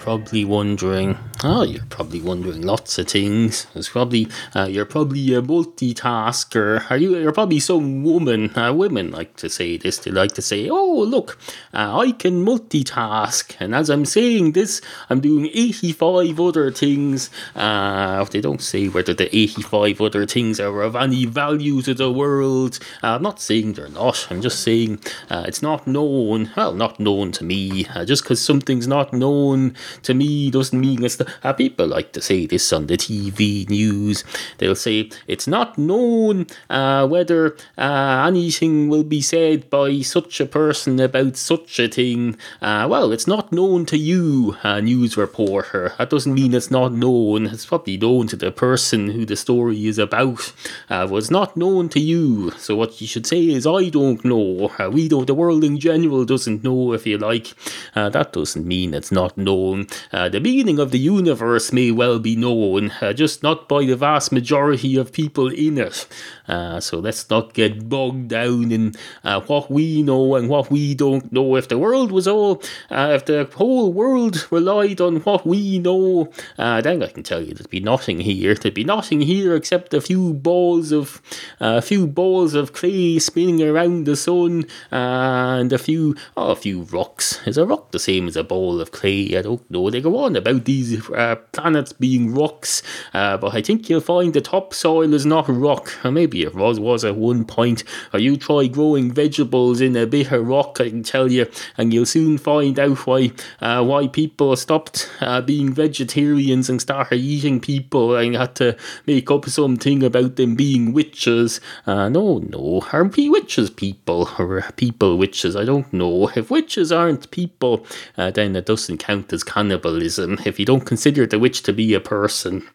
Probably 0.03 0.45
wondering, 0.45 1.17
oh, 1.45 1.63
you're 1.63 1.85
probably 1.85 2.21
wondering 2.21 2.63
lots 2.63 2.99
of 2.99 3.07
things. 3.07 3.69
It's 3.77 3.89
probably, 3.89 4.27
uh, 4.53 4.67
you're 4.69 4.85
probably 4.85 5.33
a 5.33 5.41
multitasker. 5.41 6.91
Are 6.91 6.97
you? 6.97 7.17
You're 7.17 7.31
probably 7.31 7.61
some 7.61 8.03
woman. 8.03 8.51
Uh, 8.59 8.73
women 8.73 9.13
like 9.13 9.37
to 9.37 9.49
say 9.49 9.77
this. 9.77 9.99
They 9.99 10.11
like 10.11 10.33
to 10.33 10.43
say, 10.43 10.69
oh, 10.69 11.05
look, 11.05 11.39
uh, 11.73 12.01
I 12.01 12.11
can 12.11 12.45
multitask. 12.45 13.55
And 13.61 13.77
as 13.77 13.91
I'm 13.91 14.05
saying 14.05 14.53
this, 14.53 14.81
I'm 15.09 15.21
doing 15.21 15.47
85 15.47 16.41
other 16.41 16.73
things. 16.73 17.31
Uh, 17.55 18.25
they 18.25 18.41
don't 18.41 18.61
say 18.61 18.89
whether 18.89 19.15
the 19.15 19.29
85 19.35 20.01
other 20.01 20.27
things 20.27 20.59
are 20.59 20.83
of 20.83 20.97
any 20.97 21.27
value 21.27 21.81
to 21.83 21.95
the 21.95 22.11
world. 22.11 22.81
Uh, 23.05 23.15
I'm 23.15 23.23
not 23.23 23.41
saying 23.41 23.75
they're 23.75 23.89
not. 23.89 24.27
I'm 24.31 24.43
just 24.43 24.65
saying 24.65 24.99
uh, 25.31 25.45
it's 25.47 25.63
not 25.63 25.87
known. 25.87 26.51
Well, 26.57 26.75
not 26.75 26.99
known 26.99 27.31
to 27.33 27.45
me. 27.45 27.85
Just 28.05 28.25
because 28.25 28.45
something's 28.45 28.89
not 28.89 29.13
known 29.13 29.77
to 30.03 30.15
me 30.15 30.51
doesn't 30.51 30.79
mean 30.79 31.05
it's 31.05 31.17
the. 31.17 31.33
Uh, 31.43 31.53
people 31.53 31.87
like 31.87 32.13
to 32.13 32.21
say 32.21 32.47
this 32.47 32.73
on 32.73 32.87
the 32.87 32.97
TV 32.97 33.69
news. 33.69 34.25
They'll 34.59 34.75
say 34.75 35.11
it's 35.27 35.47
not 35.47 35.79
known 35.79 36.47
uh, 36.71 37.07
whether 37.07 37.57
uh, 37.79 38.25
anything 38.27 38.89
will 38.89 39.05
be 39.05 39.21
said 39.21 39.71
by 39.71 40.01
such 40.01 40.41
a 40.41 40.47
person 40.47 41.01
about 41.01 41.37
such 41.37 41.79
a 41.79 41.89
thing. 41.89 42.37
Uh, 42.61 42.87
well, 42.91 43.13
it's 43.13 43.27
not 43.27 43.53
known 43.53 43.87
to 43.87 43.97
you, 43.97 44.57
uh, 44.65 44.81
news 44.81 45.17
reporter. 45.17 45.93
That 45.99 46.11
doesn't 46.11 46.35
mean 46.35 46.55
it's 46.55 46.71
not 46.71 46.93
known. 46.93 47.47
It's 47.47 47.67
probably 47.67 47.97
known 47.97 48.27
to 48.29 48.37
the 48.37 48.53
person 48.53 49.11
who 49.11 49.25
the 49.25 49.37
story 49.37 49.87
is 49.87 49.99
about. 49.99 50.53
Uh, 50.91 51.09
it's 51.13 51.31
not 51.31 51.57
known 51.57 51.89
to 51.91 52.01
you. 52.01 52.51
So 52.53 52.77
what 52.77 53.01
you 53.01 53.07
should 53.07 53.27
say 53.27 53.49
is, 53.49 53.67
I 53.67 53.89
don't 53.89 54.25
know. 54.25 54.73
Uh, 54.79 54.91
we 54.91 55.09
don't. 55.09 55.27
The 55.27 55.35
world 55.35 55.65
in 55.65 55.79
general 55.79 56.25
doesn't 56.25 56.65
know. 56.65 56.93
If 56.93 57.07
you 57.07 57.19
like, 57.19 57.55
that 57.95 58.33
doesn't 58.33 58.67
mean 58.67 58.95
it's 58.95 59.13
not 59.13 59.37
known. 59.37 59.72
Uh, 60.13 60.29
the 60.29 60.41
beginning 60.41 60.79
of 60.79 60.91
the 60.91 60.99
universe 60.99 61.73
may 61.73 61.91
well 61.91 62.19
be 62.19 62.37
known, 62.37 62.93
uh, 63.01 63.13
just 63.13 63.43
not 63.43 63.69
by 63.69 63.85
the 63.85 63.97
vast 63.97 64.33
majority 64.33 64.97
of 64.97 65.13
people 65.13 65.49
in 65.49 65.79
it. 65.79 66.07
Uh, 66.49 66.81
so 66.81 66.99
let's 66.99 67.29
not 67.31 67.55
get 67.55 67.89
bogged 67.89 68.29
down 68.29 68.73
in 68.73 68.95
uh, 69.25 69.41
what 69.43 69.71
we 69.71 70.03
know 70.03 70.35
and 70.35 70.49
what 70.49 70.71
we 70.71 70.95
don't 70.95 71.33
know. 71.33 71.57
If 71.57 71.69
the 71.69 71.79
world 71.79 72.13
was 72.13 72.27
all, 72.27 72.63
uh, 72.91 73.13
if 73.15 73.25
the 73.27 73.49
whole 73.55 73.93
world 73.93 74.49
relied 74.51 75.01
on 75.01 75.17
what 75.21 75.47
we 75.47 75.79
know, 75.79 76.33
uh, 76.59 76.81
then 76.81 77.03
I 77.03 77.09
can 77.09 77.23
tell 77.23 77.41
you 77.41 77.55
there'd 77.55 77.71
be 77.71 77.81
nothing 77.81 78.21
here. 78.21 78.55
There'd 78.55 78.75
be 78.75 78.85
nothing 78.85 79.21
here 79.21 79.55
except 79.55 79.95
a 79.95 80.01
few 80.01 80.35
balls 80.35 80.93
of, 80.93 81.23
uh, 81.61 81.77
a 81.79 81.83
few 81.83 82.07
balls 82.07 82.55
of 82.55 82.73
clay 82.73 83.19
spinning 83.19 83.63
around 83.63 84.05
the 84.07 84.17
sun, 84.17 84.65
and 84.91 85.73
a 85.73 85.79
few, 85.79 86.17
oh, 86.37 86.51
a 86.51 86.57
few 86.57 86.83
rocks. 86.83 87.41
Is 87.47 87.59
a 87.59 87.67
rock 87.67 87.93
the 87.93 87.99
same 87.99 88.29
as 88.29 88.37
a 88.37 88.45
ball 88.45 88.81
of 88.81 88.93
clay? 88.93 89.37
I 89.37 89.43
don't 89.43 89.69
know. 89.71 89.91
They 89.91 90.01
go 90.01 90.19
on 90.19 90.37
about 90.37 90.65
these 90.65 91.09
uh, 91.11 91.37
planets 91.53 91.93
being 91.93 92.35
rocks, 92.35 92.83
uh, 93.15 93.37
but 93.37 93.55
I 93.55 93.63
think 93.63 93.89
you'll 93.89 94.01
find 94.01 94.33
the 94.33 94.41
topsoil 94.41 95.15
is 95.15 95.27
not 95.27 95.49
rock. 95.49 95.93
Or 96.05 96.11
maybe 96.11 96.42
was 96.49 96.81
was 96.81 97.05
at 97.05 97.17
one 97.17 97.45
point. 97.45 97.85
Or 98.13 98.21
you 98.21 98.37
try 98.37 98.67
growing 98.67 99.13
vegetables 99.13 99.81
in 99.81 99.97
a 99.97 100.07
bit 100.07 100.33
of 100.33 100.47
rock, 100.47 100.81
I 100.81 100.89
can 100.91 101.03
tell 101.03 101.31
you, 101.31 101.47
and 101.77 101.93
you'll 101.93 102.07
soon 102.07 102.39
find 102.39 102.79
out 102.79 103.07
why 103.07 103.33
uh, 103.61 103.85
why 103.85 104.09
people 104.09 104.55
stopped 104.57 105.11
uh, 105.21 105.41
being 105.41 105.73
vegetarians 105.73 106.69
and 106.69 106.81
started 106.81 107.17
eating 107.17 107.61
people 107.61 108.17
and 108.17 108.37
had 108.37 108.55
to 108.57 108.77
make 109.07 109.31
up 109.31 109.49
something 109.49 110.03
about 110.03 110.37
them 110.37 110.55
being 110.55 110.93
witches. 110.93 111.61
Uh, 111.87 112.09
no, 112.09 112.39
no, 112.39 112.83
are 112.93 113.09
pe- 113.09 113.29
witches 113.29 113.71
people 113.71 114.29
or 114.39 114.63
people 114.77 115.19
witches? 115.19 115.57
I 115.57 115.65
don't 115.65 115.93
know. 115.93 116.31
If 116.35 116.51
witches 116.51 116.93
aren't 116.93 117.31
people, 117.31 117.87
uh, 118.17 118.31
then 118.31 118.57
it 118.57 118.67
doesn't 118.67 118.99
count 118.99 119.33
as 119.33 119.45
cannibalism. 119.45 120.39
If 120.45 120.59
you 120.59 120.67
don't 120.67 120.87
consider 120.87 121.27
the 121.27 121.39
witch 121.39 121.63
to 121.65 121.73
be 121.73 121.95
a 121.95 122.01
person. 122.01 122.69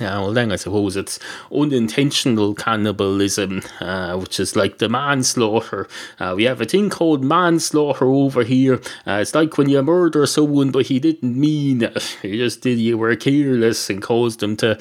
Yeah, 0.00 0.18
well, 0.20 0.32
then 0.32 0.50
I 0.50 0.56
suppose 0.56 0.96
it's 0.96 1.18
unintentional 1.52 2.54
cannibalism, 2.54 3.60
uh, 3.80 4.16
which 4.16 4.40
is 4.40 4.56
like 4.56 4.78
the 4.78 4.88
manslaughter. 4.88 5.88
Uh, 6.18 6.32
we 6.34 6.44
have 6.44 6.60
a 6.62 6.64
thing 6.64 6.88
called 6.88 7.22
manslaughter 7.22 8.06
over 8.06 8.42
here. 8.42 8.80
Uh, 9.06 9.18
it's 9.20 9.34
like 9.34 9.58
when 9.58 9.68
you 9.68 9.82
murder 9.82 10.24
someone, 10.26 10.70
but 10.70 10.86
he 10.86 10.98
didn't 10.98 11.38
mean 11.38 11.82
it. 11.82 12.16
You 12.22 12.38
just 12.38 12.62
did, 12.62 12.78
you 12.78 12.96
were 12.96 13.14
careless 13.16 13.90
and 13.90 14.00
caused 14.00 14.40
them 14.40 14.56
to. 14.58 14.78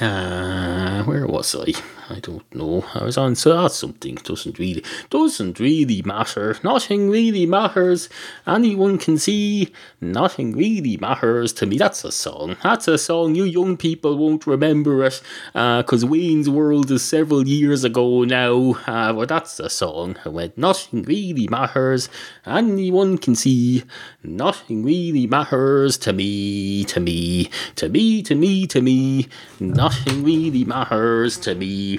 Uh, 0.00 1.02
where 1.04 1.26
was 1.26 1.54
I? 1.56 1.72
I 2.10 2.20
don't 2.20 2.54
know. 2.54 2.84
I 2.94 3.04
was 3.04 3.16
that's 3.16 3.74
something. 3.74 4.14
Doesn't 4.14 4.58
really 4.58 4.82
doesn't 5.10 5.60
really 5.60 6.00
matter. 6.02 6.56
Nothing 6.64 7.10
really 7.10 7.44
matters. 7.44 8.08
Anyone 8.46 8.96
can 8.96 9.18
see. 9.18 9.72
Nothing 10.00 10.56
really 10.56 10.96
matters 10.96 11.52
to 11.54 11.66
me. 11.66 11.76
That's 11.76 12.04
a 12.04 12.12
song. 12.12 12.56
That's 12.62 12.88
a 12.88 12.96
song. 12.96 13.34
You 13.34 13.44
young 13.44 13.76
people 13.76 14.16
won't 14.16 14.46
remember 14.46 15.04
it 15.04 15.20
because 15.52 16.04
Wayne's 16.04 16.48
World 16.48 16.90
is 16.90 17.02
several 17.02 17.46
years 17.46 17.84
ago 17.84 18.24
now. 18.24 18.76
Uh, 18.86 19.12
but 19.12 19.28
that's 19.28 19.60
a 19.60 19.68
song. 19.68 20.16
I 20.24 20.30
went. 20.30 20.56
Nothing 20.56 21.02
really 21.02 21.46
matters. 21.48 22.08
Anyone 22.46 23.18
can 23.18 23.34
see. 23.34 23.84
Nothing 24.24 24.82
really 24.82 25.26
matters 25.26 25.98
to 25.98 26.14
me. 26.14 26.84
To 26.84 27.00
me. 27.00 27.50
To 27.76 27.88
me. 27.90 28.22
To 28.22 28.34
me. 28.34 28.66
To 28.66 28.80
me. 28.80 29.28
Nothing 29.60 30.24
really 30.24 30.64
matters 30.64 31.36
to 31.38 31.54
me. 31.54 31.97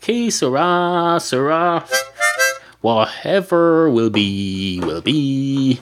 Que 0.00 0.30
sera, 0.30 1.18
sera. 1.20 1.84
Whatever 2.80 3.90
will 3.90 4.10
be, 4.10 4.80
will 4.80 5.00
be. 5.00 5.80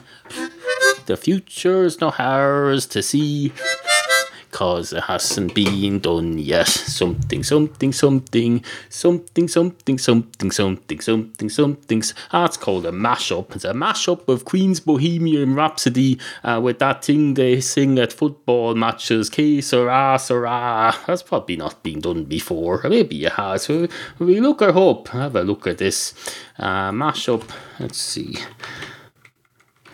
The 1.05 1.15
future's 1.15 2.01
not 2.01 2.19
ours 2.19 2.87
to 2.87 3.03
see. 3.03 3.53
Cause 4.55 4.93
it 4.93 5.03
hasn't 5.03 5.53
been 5.53 5.99
done 5.99 6.37
yet. 6.37 6.69
Something, 6.69 7.43
something, 7.43 7.91
something, 7.91 8.63
something, 8.87 9.49
something, 9.49 9.97
something, 9.97 10.49
something, 10.49 11.01
something, 11.01 11.49
something. 11.49 12.03
That's 12.31 12.55
called 12.55 12.85
a 12.85 12.91
mashup. 12.93 13.53
It's 13.53 13.65
a 13.65 13.73
mashup 13.73 14.29
of 14.29 14.45
Queen's 14.45 14.79
Bohemian 14.79 15.55
Rhapsody 15.55 16.21
uh, 16.41 16.61
with 16.63 16.79
that 16.79 17.03
thing 17.03 17.33
they 17.33 17.59
sing 17.59 17.99
at 17.99 18.13
football 18.13 18.75
matches. 18.75 19.29
Que 19.29 19.61
sera, 19.61 20.17
sera. 20.17 20.95
That's 21.05 21.21
probably 21.21 21.57
not 21.57 21.83
been 21.83 21.99
done 21.99 22.23
before. 22.23 22.79
Maybe 22.85 23.25
it 23.25 23.33
has. 23.33 23.63
So 23.63 23.89
we 24.19 24.39
look 24.39 24.61
her 24.61 24.69
up. 24.69 25.09
Have 25.09 25.35
a 25.35 25.43
look 25.43 25.67
at 25.67 25.79
this 25.79 26.13
uh, 26.57 26.91
mashup. 26.91 27.43
Let's 27.77 27.97
see. 27.97 28.37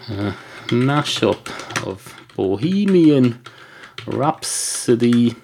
Uh, 0.07 0.33
mashup 0.67 1.49
of 1.87 2.15
Bohemian 2.35 3.41
Rhapsody 4.07 5.35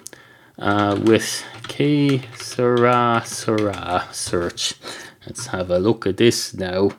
uh, 0.58 1.00
with 1.04 1.44
Que 1.68 2.22
Sera 2.36 3.22
Sera 3.26 4.08
search. 4.12 4.76
Let's 5.26 5.48
have 5.48 5.70
a 5.70 5.80
look 5.80 6.08
at 6.08 6.18
this 6.18 6.54
now. 6.54 6.92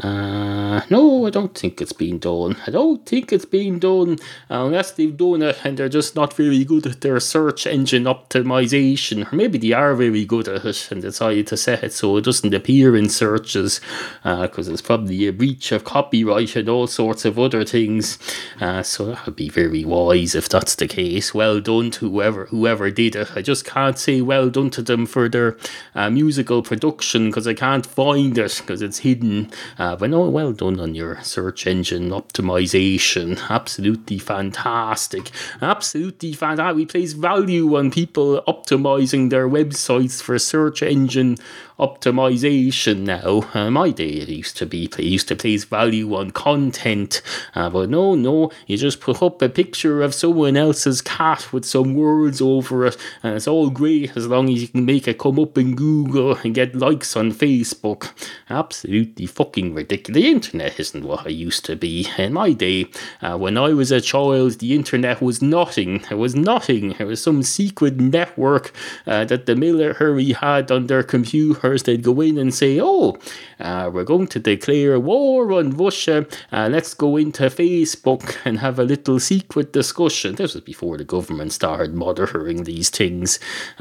Uh, 0.00 0.80
no, 0.90 1.26
I 1.26 1.30
don't 1.30 1.56
think 1.56 1.80
it's 1.80 1.92
been 1.92 2.18
done. 2.18 2.56
I 2.66 2.70
don't 2.70 3.04
think 3.04 3.32
it's 3.32 3.44
been 3.44 3.80
done 3.80 4.18
unless 4.48 4.92
they've 4.92 5.16
done 5.16 5.42
it 5.42 5.58
and 5.64 5.76
they're 5.76 5.88
just 5.88 6.14
not 6.14 6.34
very 6.34 6.64
good 6.64 6.86
at 6.86 7.00
their 7.00 7.18
search 7.18 7.66
engine 7.66 8.04
optimization. 8.04 9.30
Or 9.30 9.34
maybe 9.34 9.58
they 9.58 9.72
are 9.72 9.94
very 9.96 10.24
good 10.24 10.46
at 10.46 10.64
it 10.64 10.88
and 10.92 11.02
decided 11.02 11.48
to 11.48 11.56
set 11.56 11.82
it 11.82 11.92
so 11.92 12.16
it 12.16 12.24
doesn't 12.24 12.54
appear 12.54 12.94
in 12.96 13.08
searches 13.08 13.80
because 14.22 14.68
uh, 14.68 14.72
it's 14.72 14.82
probably 14.82 15.26
a 15.26 15.32
breach 15.32 15.72
of 15.72 15.84
copyright 15.84 16.54
and 16.54 16.68
all 16.68 16.86
sorts 16.86 17.24
of 17.24 17.38
other 17.38 17.64
things. 17.64 18.18
Uh, 18.60 18.82
so 18.82 19.06
that 19.06 19.26
would 19.26 19.36
be 19.36 19.48
very 19.48 19.84
wise 19.84 20.34
if 20.36 20.48
that's 20.48 20.76
the 20.76 20.86
case. 20.86 21.34
Well 21.34 21.60
done 21.60 21.90
to 21.92 22.08
whoever 22.08 22.46
whoever 22.46 22.90
did 22.90 23.16
it. 23.16 23.30
I 23.34 23.42
just 23.42 23.64
can't 23.64 23.98
say 23.98 24.20
well 24.20 24.48
done 24.48 24.70
to 24.70 24.82
them 24.82 25.06
for 25.06 25.28
their 25.28 25.56
uh, 25.94 26.10
musical 26.10 26.62
production 26.62 27.26
because 27.30 27.48
I 27.48 27.54
can't 27.54 27.84
find 27.84 28.38
it 28.38 28.56
because 28.60 28.80
it's 28.80 28.98
hidden. 28.98 29.50
Uh, 29.78 29.87
but 29.96 30.10
no, 30.10 30.28
well 30.28 30.52
done 30.52 30.80
on 30.80 30.94
your 30.94 31.20
search 31.22 31.66
engine 31.66 32.10
optimization. 32.10 33.38
Absolutely 33.48 34.18
fantastic. 34.18 35.30
Absolutely 35.62 36.32
fantastic. 36.32 36.76
We 36.76 36.86
place 36.86 37.12
value 37.12 37.76
on 37.76 37.90
people 37.90 38.42
optimizing 38.48 39.30
their 39.30 39.48
websites 39.48 40.22
for 40.22 40.38
search 40.38 40.82
engine 40.82 41.36
optimization 41.78 43.00
now. 43.00 43.48
Uh, 43.54 43.70
my 43.70 43.90
day 43.90 44.08
it 44.08 44.28
used 44.28 44.56
to 44.56 44.66
be 44.66 44.84
it 44.84 44.98
used 44.98 45.28
to 45.28 45.36
place 45.36 45.64
value 45.64 46.14
on 46.14 46.30
content, 46.32 47.22
uh, 47.54 47.70
but 47.70 47.88
no, 47.88 48.14
no, 48.14 48.50
you 48.66 48.76
just 48.76 49.00
put 49.00 49.22
up 49.22 49.40
a 49.40 49.48
picture 49.48 50.02
of 50.02 50.14
someone 50.14 50.56
else's 50.56 51.00
cat 51.00 51.52
with 51.52 51.64
some 51.64 51.94
words 51.94 52.40
over 52.40 52.86
it, 52.86 52.96
and 53.22 53.36
it's 53.36 53.46
all 53.46 53.70
great 53.70 54.16
as 54.16 54.26
long 54.26 54.50
as 54.50 54.60
you 54.60 54.68
can 54.68 54.84
make 54.84 55.06
it 55.06 55.18
come 55.18 55.38
up 55.38 55.56
in 55.56 55.76
Google 55.76 56.36
and 56.36 56.54
get 56.54 56.74
likes 56.74 57.16
on 57.16 57.30
Facebook. 57.30 58.10
Absolutely 58.50 59.26
fucking 59.26 59.74
ridiculous. 59.78 60.16
The 60.20 60.30
internet 60.30 60.80
isn't 60.80 61.04
what 61.04 61.26
it 61.26 61.38
used 61.48 61.64
to 61.66 61.76
be. 61.76 61.94
In 62.18 62.32
my 62.32 62.50
day, 62.66 62.78
uh, 63.22 63.36
when 63.44 63.56
I 63.56 63.70
was 63.80 63.90
a 63.92 64.00
child, 64.12 64.52
the 64.62 64.74
internet 64.80 65.18
was 65.28 65.40
nothing. 65.58 65.92
It 66.10 66.18
was 66.24 66.34
nothing. 66.34 66.84
It 66.98 67.06
was 67.12 67.22
some 67.22 67.42
secret 67.42 67.94
network 68.18 68.66
uh, 69.06 69.24
that 69.30 69.46
the 69.46 69.56
military 69.56 70.32
had 70.32 70.70
on 70.76 70.82
their 70.90 71.04
computers. 71.14 71.82
they'd 71.84 72.08
go 72.10 72.16
in 72.28 72.36
and 72.42 72.52
say, 72.62 72.72
"Oh, 72.92 73.16
uh, 73.68 73.84
we're 73.92 74.10
going 74.14 74.28
to 74.34 74.40
declare 74.52 74.98
war 75.12 75.52
on 75.58 75.66
Russia. 75.86 76.16
Uh, 76.52 76.68
let's 76.74 76.92
go 77.04 77.10
into 77.22 77.44
Facebook 77.62 78.24
and 78.46 78.54
have 78.66 78.76
a 78.78 78.88
little 78.92 79.18
secret 79.32 79.68
discussion." 79.80 80.30
This 80.34 80.54
was 80.54 80.64
before 80.74 80.96
the 80.98 81.08
government 81.16 81.50
started 81.60 81.92
monitoring 81.94 82.64
these 82.64 82.90
things. 83.00 83.28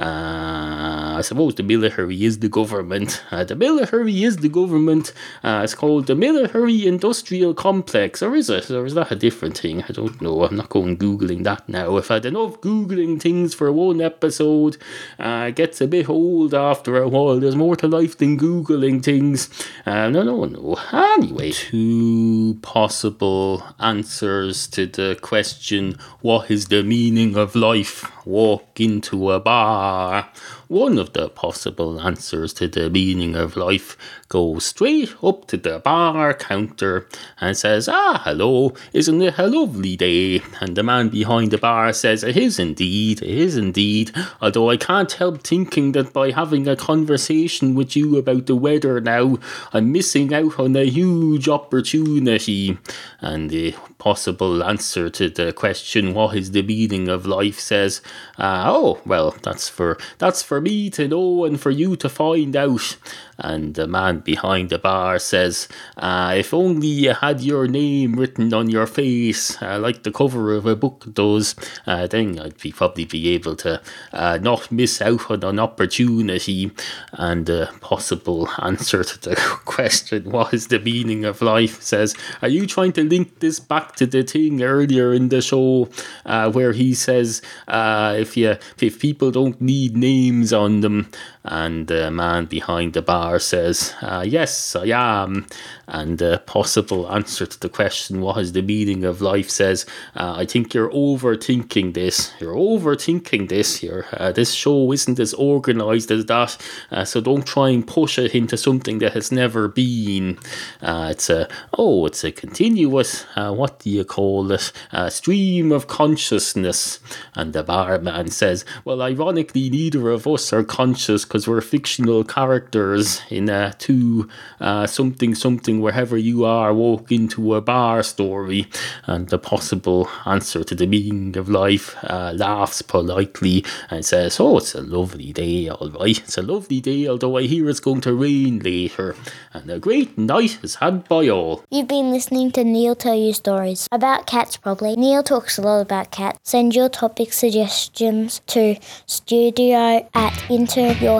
Uh, 0.06 1.18
I 1.20 1.22
suppose 1.30 1.56
the 1.56 1.68
military 1.76 2.20
is 2.30 2.36
the 2.46 2.52
government. 2.60 3.10
Uh, 3.32 3.44
the 3.52 3.56
military 3.68 4.16
is 4.28 4.38
the 4.46 4.54
government. 4.62 5.06
It's 5.44 5.76
called 5.76 5.87
the 6.02 6.16
military 6.16 6.86
industrial 6.86 7.54
complex, 7.54 8.22
or 8.22 8.36
is 8.36 8.50
it? 8.50 8.70
Or 8.70 8.86
is 8.86 8.94
that 8.94 9.12
a 9.12 9.16
different 9.16 9.58
thing? 9.58 9.84
I 9.84 9.92
don't 9.92 10.22
know. 10.22 10.44
I'm 10.44 10.56
not 10.56 10.70
going 10.70 10.98
googling 10.98 11.44
that 11.44 11.68
now. 11.68 11.98
I've 11.98 12.08
had 12.08 12.26
enough 12.26 12.62
googling 12.62 13.20
things 13.20 13.54
for 13.54 13.72
one 13.72 14.02
episode, 14.02 14.78
uh, 15.20 15.46
it 15.50 15.56
gets 15.56 15.82
a 15.82 15.88
bit 15.88 16.10
old 16.10 16.54
after 16.54 16.98
a 17.02 17.08
while. 17.08 17.40
There's 17.40 17.56
more 17.56 17.76
to 17.78 17.88
life 17.88 18.18
than 18.18 18.38
googling 18.38 19.04
things. 19.04 19.50
Uh, 19.86 20.10
no, 20.10 20.24
no, 20.24 20.46
no. 20.46 20.78
Anyway, 20.92 21.52
two 21.52 22.60
possible 22.62 23.64
answers 23.80 24.68
to 24.68 24.86
the 24.86 25.18
question: 25.22 25.98
What 26.22 26.52
is 26.52 26.68
the 26.68 26.84
meaning 26.84 27.36
of 27.36 27.56
life? 27.56 28.12
Walk 28.26 28.80
into 28.80 29.32
a 29.32 29.40
bar. 29.40 30.30
One 30.68 30.98
of 30.98 31.14
the 31.14 31.30
possible 31.30 32.02
answers 32.02 32.52
to 32.56 32.68
the 32.68 32.90
meaning 32.90 33.36
of 33.38 33.56
life 33.56 33.96
goes 34.28 34.66
straight 34.66 35.16
up 35.24 35.48
to 35.48 35.56
the 35.56 35.80
bar 35.80 36.34
counter 36.34 37.08
and 37.40 37.56
says, 37.56 37.88
Ah, 37.88 38.22
hello, 38.26 38.74
isn't 38.92 39.22
it 39.22 39.38
a 39.38 39.48
lovely 39.48 39.96
day? 39.96 40.42
And 40.60 40.76
the 40.76 40.84
man 40.84 41.08
behind 41.08 41.52
the 41.52 41.58
bar 41.58 41.94
says, 41.94 42.22
It 42.22 42.36
is 42.36 42.60
indeed, 42.60 43.22
it 43.22 43.30
is 43.30 43.56
indeed. 43.56 44.12
Although 44.42 44.70
I 44.70 44.76
can't 44.76 45.12
help 45.14 45.42
thinking 45.42 45.94
that 45.94 46.12
by 46.12 46.32
having 46.32 46.68
a 46.68 46.76
conversation 46.76 47.74
with 47.74 47.96
you 47.96 48.18
about 48.18 48.48
the 48.48 48.56
weather 48.58 49.00
now, 49.00 49.38
I'm 49.72 49.94
missing 49.94 50.34
out 50.34 50.60
on 50.60 50.76
a 50.76 50.84
huge 50.84 51.48
opportunity. 51.48 52.78
And 53.22 53.50
the 53.50 53.74
possible 54.00 54.62
answer 54.64 55.10
to 55.12 55.30
the 55.30 55.54
question, 55.54 56.14
What 56.14 56.36
is 56.36 56.52
the 56.52 56.62
meaning 56.62 57.08
of 57.08 57.26
life? 57.26 57.60
says, 57.60 58.02
uh, 58.38 58.66
Oh, 58.68 59.00
well, 59.06 59.34
that's 59.44 59.70
for 59.70 59.98
that's 60.18 60.44
for 60.44 60.57
me 60.62 60.90
to 60.92 61.08
know 61.08 61.46
and 61.46 61.60
for 61.60 61.72
you 61.72 61.96
to 61.98 62.10
find 62.10 62.56
out. 62.56 62.98
And 63.40 63.76
the 63.76 63.86
man 63.86 64.20
behind 64.20 64.70
the 64.70 64.80
bar 64.80 65.20
says, 65.20 65.68
uh, 65.96 66.34
If 66.36 66.54
only 66.54 66.88
you 66.88 67.14
had 67.14 67.42
your 67.42 67.68
name 67.68 68.14
written 68.14 68.54
on 68.54 68.70
your 68.70 68.88
face, 68.88 69.62
uh, 69.62 69.78
like 69.78 70.04
the 70.04 70.12
cover 70.12 70.54
of 70.56 70.66
a 70.66 70.76
book 70.76 71.06
does, 71.14 71.56
uh, 71.86 72.08
then 72.08 72.40
I'd 72.40 72.60
be, 72.60 72.72
probably 72.72 73.06
be 73.06 73.30
able 73.30 73.56
to 73.58 73.82
not 74.14 74.72
miss 74.72 75.02
out 75.02 75.30
on 75.30 75.44
an 75.44 75.60
opportunity. 75.60 76.72
And 77.14 77.46
the 77.46 77.70
possible 77.80 78.50
answer 78.60 79.04
to 79.04 79.30
the 79.30 79.36
question, 79.66 80.32
What 80.32 80.54
is 80.54 80.68
the 80.68 80.80
meaning 80.80 81.24
of 81.26 81.42
life? 81.42 81.82
says, 81.82 82.16
Are 82.42 82.50
you 82.50 82.66
trying 82.66 82.94
to 82.94 83.04
link 83.04 83.40
this 83.40 83.60
back 83.60 83.96
to 83.98 84.08
the 84.08 84.24
thing 84.24 84.64
earlier 84.64 85.14
in 85.14 85.30
the 85.30 85.42
show 85.42 85.90
where 86.26 86.74
he 86.74 86.96
says, 86.96 87.42
if 87.68 88.36
you 88.36 88.58
if 88.80 89.00
people 89.00 89.32
don't 89.32 89.62
need 89.62 89.96
names 89.96 90.47
on 90.54 90.82
them, 90.82 91.10
and 91.50 91.88
the 91.88 92.12
man 92.12 92.46
behind 92.46 92.94
the 92.94 93.02
bar 93.02 93.40
says, 93.40 93.94
uh, 94.02 94.24
Yes, 94.28 94.76
I 94.76 94.88
am. 94.88 95.48
And 95.88 96.18
the 96.18 96.44
possible 96.46 97.10
answer 97.12 97.46
to 97.46 97.60
the 97.60 97.70
question, 97.70 98.22
What 98.22 98.38
is 98.38 98.52
the 98.52 98.62
meaning 98.62 99.04
of 99.04 99.22
life? 99.22 99.50
says, 99.50 99.86
uh, 100.16 100.36
I 100.38 100.46
think 100.46 100.74
you're 100.74 100.90
overthinking 100.90 101.94
this. 101.94 102.34
You're 102.40 102.56
overthinking 102.56 103.50
this. 103.50 103.82
You're, 103.82 104.06
uh, 104.14 104.32
this 104.32 104.54
show 104.54 104.92
isn't 104.92 105.20
as 105.20 105.34
organized 105.34 106.12
as 106.12 106.26
that. 106.26 106.58
Uh, 106.92 107.06
so 107.06 107.22
don't 107.22 107.46
try 107.46 107.70
and 107.70 107.88
push 107.88 108.20
it 108.20 108.36
into 108.36 108.58
something 108.58 109.00
that 109.00 109.14
has 109.14 109.32
never 109.32 109.68
been. 109.68 110.38
Uh, 110.82 111.10
it's 111.12 111.30
a, 111.30 111.48
oh, 111.78 112.06
it's 112.06 112.24
a 112.24 112.32
continuous, 112.32 113.26
uh, 113.36 113.54
what 113.54 113.80
do 113.80 113.90
you 113.90 114.04
call 114.04 114.52
it? 114.52 114.72
Stream 115.10 115.72
of 115.72 115.88
consciousness. 115.88 117.00
And 117.36 117.54
the 117.54 117.64
barman 117.64 118.30
says, 118.32 118.66
Well, 118.86 119.02
ironically, 119.02 119.70
neither 119.70 120.10
of 120.10 120.28
us 120.28 120.52
are 120.54 120.64
conscious 120.64 121.26
because 121.38 121.48
we're 121.48 121.62
fictional 121.62 122.24
characters 122.24 123.22
in 123.30 123.48
a 123.48 123.72
two 123.78 124.28
uh, 124.60 124.88
something 124.88 125.36
something 125.36 125.82
wherever 125.82 126.18
you 126.18 126.44
are 126.46 126.74
walk 126.74 127.12
into 127.12 127.54
a 127.54 127.62
bar 127.62 128.02
story 128.02 128.66
and 129.06 129.30
the 129.30 129.38
possible 129.38 130.10
answer 130.26 130.64
to 130.64 130.74
the 130.74 130.88
meaning 130.88 131.38
of 131.38 131.48
life, 131.48 131.96
uh, 132.06 132.32
laughs 132.36 132.82
politely 132.82 133.64
and 133.92 134.04
says, 134.04 134.40
Oh, 134.40 134.58
it's 134.58 134.74
a 134.74 134.82
lovely 134.82 135.32
day, 135.32 135.70
all 135.70 135.92
right. 135.92 136.18
It's 136.18 136.40
a 136.40 136.42
lovely 136.42 136.82
day, 136.82 137.08
although 137.08 137.38
I 137.38 137.44
hear 137.44 137.70
it's 137.70 137.80
going 137.80 138.02
to 138.02 138.16
rain 138.16 138.58
later. 138.60 139.16
And 139.54 139.70
a 139.70 139.78
great 139.78 140.18
night 140.18 140.58
is 140.64 140.76
had 140.76 141.08
by 141.08 141.30
all. 141.30 141.64
You've 141.70 141.88
been 141.88 142.10
listening 142.10 142.52
to 142.54 142.64
Neal 142.64 142.96
tell 142.96 143.16
you 143.16 143.34
stories 143.34 143.88
about 143.92 144.26
cats, 144.26 144.58
probably. 144.58 144.96
Neal 144.96 145.22
talks 145.22 145.60
a 145.60 145.62
lot 145.62 145.82
about 145.82 146.10
cats. 146.10 146.40
Send 146.44 146.74
your 146.74 146.90
topic 146.90 147.32
suggestions 147.32 148.42
to 148.48 148.78
studio 149.06 150.08
at 150.16 150.34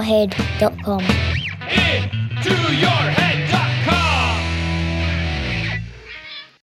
intoyourhead.com. 0.02 1.02
Into 1.70 2.76
your 2.76 2.90
head. 2.90 3.47